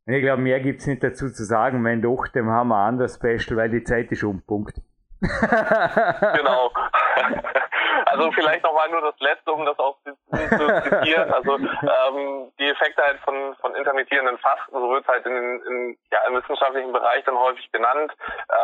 ich 0.05 0.21
glaube, 0.21 0.43
mehr 0.43 0.59
gibt 0.59 0.81
es 0.81 0.87
nicht 0.87 1.03
dazu 1.03 1.31
zu 1.31 1.45
sagen. 1.45 1.83
Wenn 1.83 2.03
doch, 2.03 2.27
dann 2.27 2.45
haben 2.45 2.67
wir 2.67 2.75
ein 2.75 2.89
anderes 2.89 3.15
Special, 3.15 3.57
weil 3.57 3.71
die 3.71 3.83
Zeit 3.83 4.11
ist 4.11 4.23
um. 4.23 4.43
Punkt. 4.45 4.79
genau. 5.19 6.69
Also 8.19 8.31
vielleicht 8.31 8.63
nochmal 8.63 8.89
nur 8.89 9.01
das 9.01 9.19
Letzte, 9.19 9.51
um 9.51 9.65
das 9.65 9.77
auch 9.79 9.97
zu 10.03 10.15
zitieren. 10.89 11.31
Also 11.33 11.57
ähm, 11.57 12.51
die 12.59 12.69
Effekte 12.69 13.01
halt 13.01 13.19
von, 13.19 13.55
von 13.61 13.75
intermittierenden 13.75 14.37
Fasten, 14.37 14.71
so 14.71 14.89
wird 14.89 15.03
es 15.03 15.07
halt 15.07 15.25
in, 15.25 15.33
in, 15.33 15.97
ja, 16.11 16.19
im 16.27 16.35
wissenschaftlichen 16.35 16.91
Bereich 16.91 17.23
dann 17.25 17.37
häufig 17.37 17.71
genannt, 17.71 18.11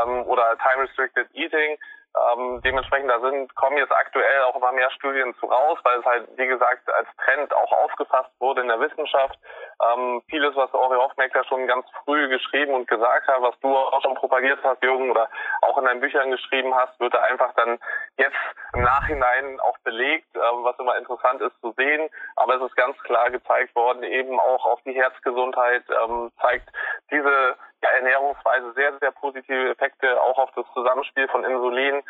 ähm, 0.03 0.23
oder 0.23 0.57
Time 0.57 0.83
Restricted 0.83 1.27
Eating. 1.33 1.77
Ähm, 2.13 2.61
dementsprechend 2.63 3.09
da 3.09 3.19
sind, 3.21 3.55
kommen 3.55 3.77
jetzt 3.77 3.91
aktuell 3.91 4.43
auch 4.43 4.55
immer 4.55 4.73
mehr 4.73 4.91
Studien 4.91 5.33
zu 5.35 5.45
raus, 5.45 5.79
weil 5.83 5.99
es 5.99 6.05
halt, 6.05 6.27
wie 6.35 6.47
gesagt, 6.47 6.91
als 6.93 7.07
Trend 7.23 7.53
auch 7.53 7.71
aufgefasst 7.71 8.31
wurde 8.39 8.61
in 8.61 8.67
der 8.67 8.79
Wissenschaft. 8.81 9.39
Ähm, 9.81 10.21
vieles, 10.29 10.55
was 10.55 10.73
Ori 10.73 10.97
Hoffmecker 10.97 11.43
schon 11.45 11.67
ganz 11.67 11.85
früh 12.03 12.27
geschrieben 12.27 12.73
und 12.73 12.87
gesagt 12.87 13.27
hat, 13.27 13.41
was 13.41 13.57
du 13.61 13.75
auch 13.75 14.01
schon 14.01 14.15
propagiert 14.15 14.59
hast, 14.63 14.83
Jürgen, 14.83 15.09
oder 15.09 15.29
auch 15.61 15.77
in 15.77 15.85
deinen 15.85 16.01
Büchern 16.01 16.31
geschrieben 16.31 16.75
hast, 16.75 16.99
wird 16.99 17.13
da 17.13 17.21
einfach 17.21 17.53
dann 17.55 17.79
jetzt 18.17 18.35
im 18.73 18.81
Nachhinein 18.81 19.59
auch 19.61 19.77
belegt, 19.79 20.27
ähm, 20.35 20.63
was 20.63 20.77
immer 20.79 20.97
interessant 20.97 21.41
ist 21.41 21.59
zu 21.61 21.73
sehen. 21.77 22.09
Aber 22.35 22.55
es 22.55 22.61
ist 22.61 22.75
ganz 22.75 22.97
klar 23.03 23.29
gezeigt 23.29 23.73
worden, 23.75 24.03
eben 24.03 24.37
auch 24.39 24.65
auf 24.65 24.81
die 24.83 24.93
Herzgesundheit 24.93 25.83
ähm, 26.03 26.31
zeigt 26.41 26.69
diese 27.09 27.55
Ernährungsweise 27.89 28.73
sehr, 28.73 28.97
sehr 28.99 29.11
positive 29.11 29.69
Effekte 29.71 30.21
auch 30.21 30.37
auf 30.37 30.51
das 30.55 30.65
Zusammenspiel 30.73 31.27
von 31.27 31.43
Insulin 31.43 32.03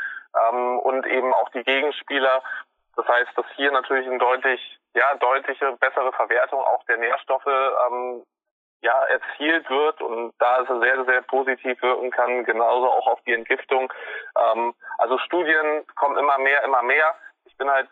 ähm, 0.49 0.79
und 0.79 1.05
eben 1.07 1.33
auch 1.33 1.49
die 1.49 1.63
Gegenspieler. 1.63 2.43
Das 2.95 3.07
heißt, 3.07 3.31
dass 3.35 3.45
hier 3.55 3.71
natürlich 3.71 4.07
eine 4.07 4.17
deutlich, 4.17 4.79
ja, 4.93 5.15
deutliche 5.15 5.71
bessere 5.77 6.11
Verwertung 6.11 6.59
auch 6.59 6.83
der 6.85 6.97
Nährstoffe 6.97 7.47
ähm, 7.47 8.23
ja, 8.81 9.03
erzielt 9.05 9.69
wird 9.69 10.01
und 10.01 10.33
da 10.39 10.61
es 10.61 10.67
sehr, 10.67 11.05
sehr 11.05 11.21
positiv 11.21 11.81
wirken 11.81 12.11
kann, 12.11 12.43
genauso 12.45 12.89
auch 12.89 13.07
auf 13.07 13.21
die 13.25 13.33
Entgiftung. 13.33 13.91
Ähm, 14.37 14.73
also 14.97 15.17
Studien 15.19 15.85
kommen 15.95 16.17
immer 16.17 16.37
mehr, 16.39 16.63
immer 16.63 16.81
mehr. 16.81 17.15
Ich 17.45 17.55
bin 17.57 17.69
halt 17.69 17.87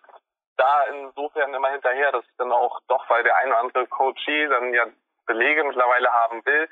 da 0.57 0.83
insofern 0.91 1.53
immer 1.53 1.69
hinterher, 1.69 2.11
dass 2.11 2.25
ich 2.25 2.35
dann 2.37 2.51
auch 2.51 2.81
doch, 2.87 3.09
weil 3.09 3.23
der 3.23 3.37
eine 3.37 3.51
oder 3.51 3.59
andere 3.59 3.87
Coachee 3.87 4.47
dann 4.47 4.73
ja 4.73 4.85
Belege 5.25 5.63
mittlerweile 5.63 6.11
haben 6.11 6.45
will. 6.45 6.67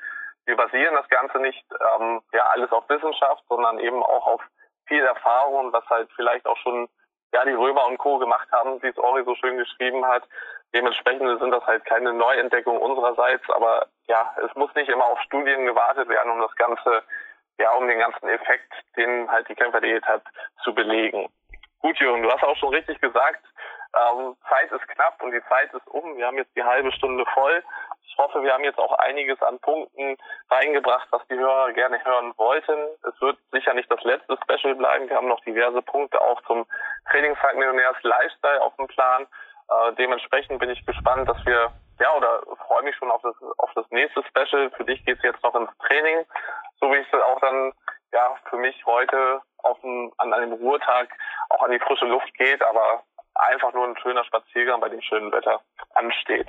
Wir 0.48 0.56
basieren 0.56 0.94
das 0.94 1.06
Ganze 1.10 1.38
nicht 1.40 1.62
ähm, 1.72 2.22
ja 2.32 2.46
alles 2.46 2.72
auf 2.72 2.88
Wissenschaft, 2.88 3.44
sondern 3.50 3.78
eben 3.80 4.02
auch 4.02 4.26
auf 4.26 4.40
viel 4.86 5.04
Erfahrung, 5.04 5.74
was 5.74 5.84
halt 5.90 6.08
vielleicht 6.16 6.46
auch 6.46 6.56
schon 6.56 6.88
ja 7.34 7.44
die 7.44 7.52
Römer 7.52 7.86
und 7.86 7.98
Co. 7.98 8.16
gemacht 8.16 8.48
haben, 8.50 8.82
wie 8.82 8.86
es 8.86 8.96
Ori 8.96 9.24
so 9.24 9.34
schön 9.34 9.58
geschrieben 9.58 10.06
hat. 10.06 10.22
Dementsprechend 10.74 11.38
sind 11.38 11.50
das 11.50 11.66
halt 11.66 11.84
keine 11.84 12.14
Neuentdeckungen 12.14 12.80
unsererseits, 12.80 13.44
aber 13.50 13.88
ja, 14.06 14.34
es 14.42 14.54
muss 14.54 14.74
nicht 14.74 14.88
immer 14.88 15.04
auf 15.04 15.20
Studien 15.20 15.66
gewartet 15.66 16.08
werden, 16.08 16.32
um 16.32 16.40
das 16.40 16.56
Ganze, 16.56 17.02
ja, 17.58 17.70
um 17.72 17.86
den 17.86 17.98
ganzen 17.98 18.26
Effekt, 18.30 18.72
den 18.96 19.30
halt 19.30 19.46
die 19.50 19.54
Kämpferdiät 19.54 20.04
hat, 20.06 20.22
zu 20.64 20.74
belegen. 20.74 21.28
Gut, 21.80 21.98
Jürgen, 21.98 22.22
du 22.22 22.32
hast 22.32 22.42
auch 22.42 22.56
schon 22.56 22.74
richtig 22.74 22.98
gesagt, 23.02 23.44
ähm, 23.96 24.36
Zeit 24.48 24.70
ist 24.72 24.88
knapp 24.88 25.22
und 25.22 25.32
die 25.32 25.42
Zeit 25.48 25.72
ist 25.72 25.86
um. 25.88 26.16
Wir 26.16 26.26
haben 26.26 26.36
jetzt 26.36 26.54
die 26.56 26.64
halbe 26.64 26.92
Stunde 26.92 27.24
voll. 27.34 27.62
Ich 28.18 28.24
hoffe, 28.24 28.42
wir 28.42 28.52
haben 28.52 28.64
jetzt 28.64 28.80
auch 28.80 28.98
einiges 28.98 29.40
an 29.42 29.60
Punkten 29.60 30.16
reingebracht, 30.50 31.06
was 31.12 31.24
die 31.28 31.38
Hörer 31.38 31.72
gerne 31.72 32.04
hören 32.04 32.32
wollten. 32.36 32.76
Es 33.04 33.20
wird 33.20 33.38
sicher 33.52 33.74
nicht 33.74 33.88
das 33.92 34.02
letzte 34.02 34.36
Special 34.42 34.74
bleiben. 34.74 35.08
Wir 35.08 35.16
haben 35.16 35.28
noch 35.28 35.38
diverse 35.44 35.80
Punkte 35.82 36.20
auch 36.20 36.42
zum 36.42 36.66
Trainingszeitmillionärs 37.12 38.02
Lifestyle 38.02 38.60
auf 38.60 38.74
dem 38.74 38.88
Plan. 38.88 39.28
Äh, 39.70 39.92
dementsprechend 39.92 40.58
bin 40.58 40.68
ich 40.68 40.84
gespannt, 40.84 41.28
dass 41.28 41.38
wir, 41.46 41.70
ja, 42.00 42.16
oder 42.16 42.42
freue 42.66 42.82
mich 42.82 42.96
schon 42.96 43.12
auf 43.12 43.22
das, 43.22 43.36
auf 43.58 43.70
das 43.76 43.88
nächste 43.90 44.24
Special. 44.24 44.68
Für 44.70 44.84
dich 44.84 45.04
geht 45.04 45.18
es 45.18 45.22
jetzt 45.22 45.44
noch 45.44 45.54
ins 45.54 45.70
Training, 45.86 46.26
so 46.80 46.90
wie 46.90 46.96
es 46.96 47.22
auch 47.22 47.38
dann, 47.38 47.72
ja, 48.12 48.34
für 48.50 48.56
mich 48.56 48.84
heute 48.84 49.42
auf 49.58 49.80
dem, 49.82 50.12
an 50.18 50.32
einem 50.32 50.54
Ruhetag 50.54 51.08
auch 51.50 51.62
an 51.62 51.70
die 51.70 51.78
frische 51.78 52.06
Luft 52.06 52.34
geht, 52.34 52.64
aber 52.64 53.04
einfach 53.36 53.72
nur 53.74 53.86
ein 53.86 53.96
schöner 53.98 54.24
Spaziergang 54.24 54.80
bei 54.80 54.88
dem 54.88 55.02
schönen 55.02 55.30
Wetter 55.30 55.60
ansteht. 55.94 56.48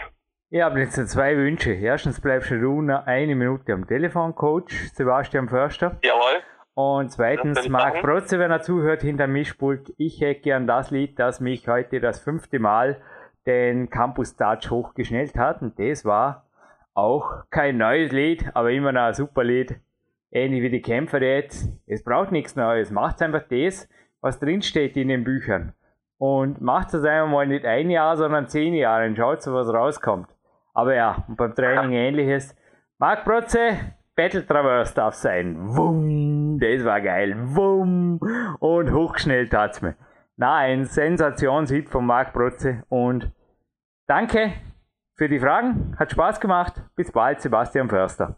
Ich 0.51 0.61
habe 0.63 0.79
jetzt 0.79 0.95
zwei 1.09 1.37
Wünsche. 1.37 1.73
Erstens 1.73 2.19
bleibst 2.19 2.49
du 2.49 2.81
noch 2.81 3.05
eine 3.05 3.35
Minute 3.35 3.71
am 3.71 3.85
Telefon, 3.85 4.33
Coach 4.33 4.89
Sebastian 4.95 5.47
Förster. 5.47 5.97
Jawohl. 6.01 6.41
Und 6.73 7.11
zweitens, 7.11 7.69
Marc 7.69 8.01
Protze, 8.01 8.39
wenn 8.39 8.49
er 8.49 8.63
zuhört, 8.63 9.03
hinter 9.03 9.27
Mischpult, 9.27 9.93
ich 9.97 10.21
hätte 10.21 10.41
gern 10.41 10.65
das 10.65 10.89
Lied, 10.89 11.19
das 11.19 11.39
mich 11.39 11.67
heute 11.67 11.99
das 11.99 12.19
fünfte 12.19 12.57
Mal 12.57 12.99
den 13.45 13.91
Campus 13.91 14.37
Touch 14.37 14.71
hochgeschnellt 14.71 15.37
hat. 15.37 15.61
Und 15.61 15.77
das 15.77 16.03
war 16.03 16.47
auch 16.95 17.43
kein 17.51 17.77
neues 17.77 18.11
Lied, 18.11 18.49
aber 18.55 18.71
immer 18.71 18.91
noch 18.91 19.03
ein 19.03 19.13
super 19.13 19.43
Lied. 19.43 19.75
Ähnlich 20.31 20.63
wie 20.63 20.71
die 20.71 20.81
Kämpfer 20.81 21.21
jetzt. 21.21 21.71
Es 21.85 22.03
braucht 22.03 22.31
nichts 22.31 22.55
Neues. 22.55 22.89
Macht 22.89 23.21
einfach 23.21 23.43
das, 23.51 23.87
was 24.19 24.39
drinsteht 24.39 24.97
in 24.97 25.09
den 25.09 25.23
Büchern. 25.23 25.73
Und 26.17 26.59
macht 26.59 26.91
es 26.95 27.03
einfach 27.03 27.31
mal 27.31 27.45
nicht 27.45 27.65
ein 27.65 27.91
Jahr, 27.91 28.17
sondern 28.17 28.47
zehn 28.47 28.73
Jahre 28.73 29.05
und 29.05 29.15
schaut 29.15 29.43
so, 29.43 29.53
was 29.53 29.71
rauskommt. 29.71 30.27
Aber 30.73 30.95
ja, 30.95 31.23
und 31.27 31.35
beim 31.37 31.53
Training 31.55 31.91
ähnliches. 31.93 32.55
Marc 32.97 33.23
Protze, 33.23 33.77
Battle 34.15 34.45
Traverse 34.45 34.93
darf 34.93 35.13
sein. 35.13 35.55
Wumm, 35.75 36.59
das 36.59 36.83
war 36.83 36.99
geil. 37.01 37.35
Wumm. 37.37 38.19
Und 38.59 38.91
hochgeschnellt 38.91 39.53
hat's 39.53 39.81
mir. 39.81 39.95
Na, 40.35 40.57
ein 40.57 40.85
Sensationshit 40.85 41.89
von 41.89 42.05
Marc 42.05 42.33
Protze. 42.33 42.83
Und 42.89 43.31
danke 44.07 44.53
für 45.15 45.29
die 45.29 45.39
Fragen. 45.39 45.95
Hat 45.97 46.11
Spaß 46.11 46.39
gemacht. 46.39 46.81
Bis 46.95 47.11
bald, 47.11 47.41
Sebastian 47.41 47.89
Förster. 47.89 48.37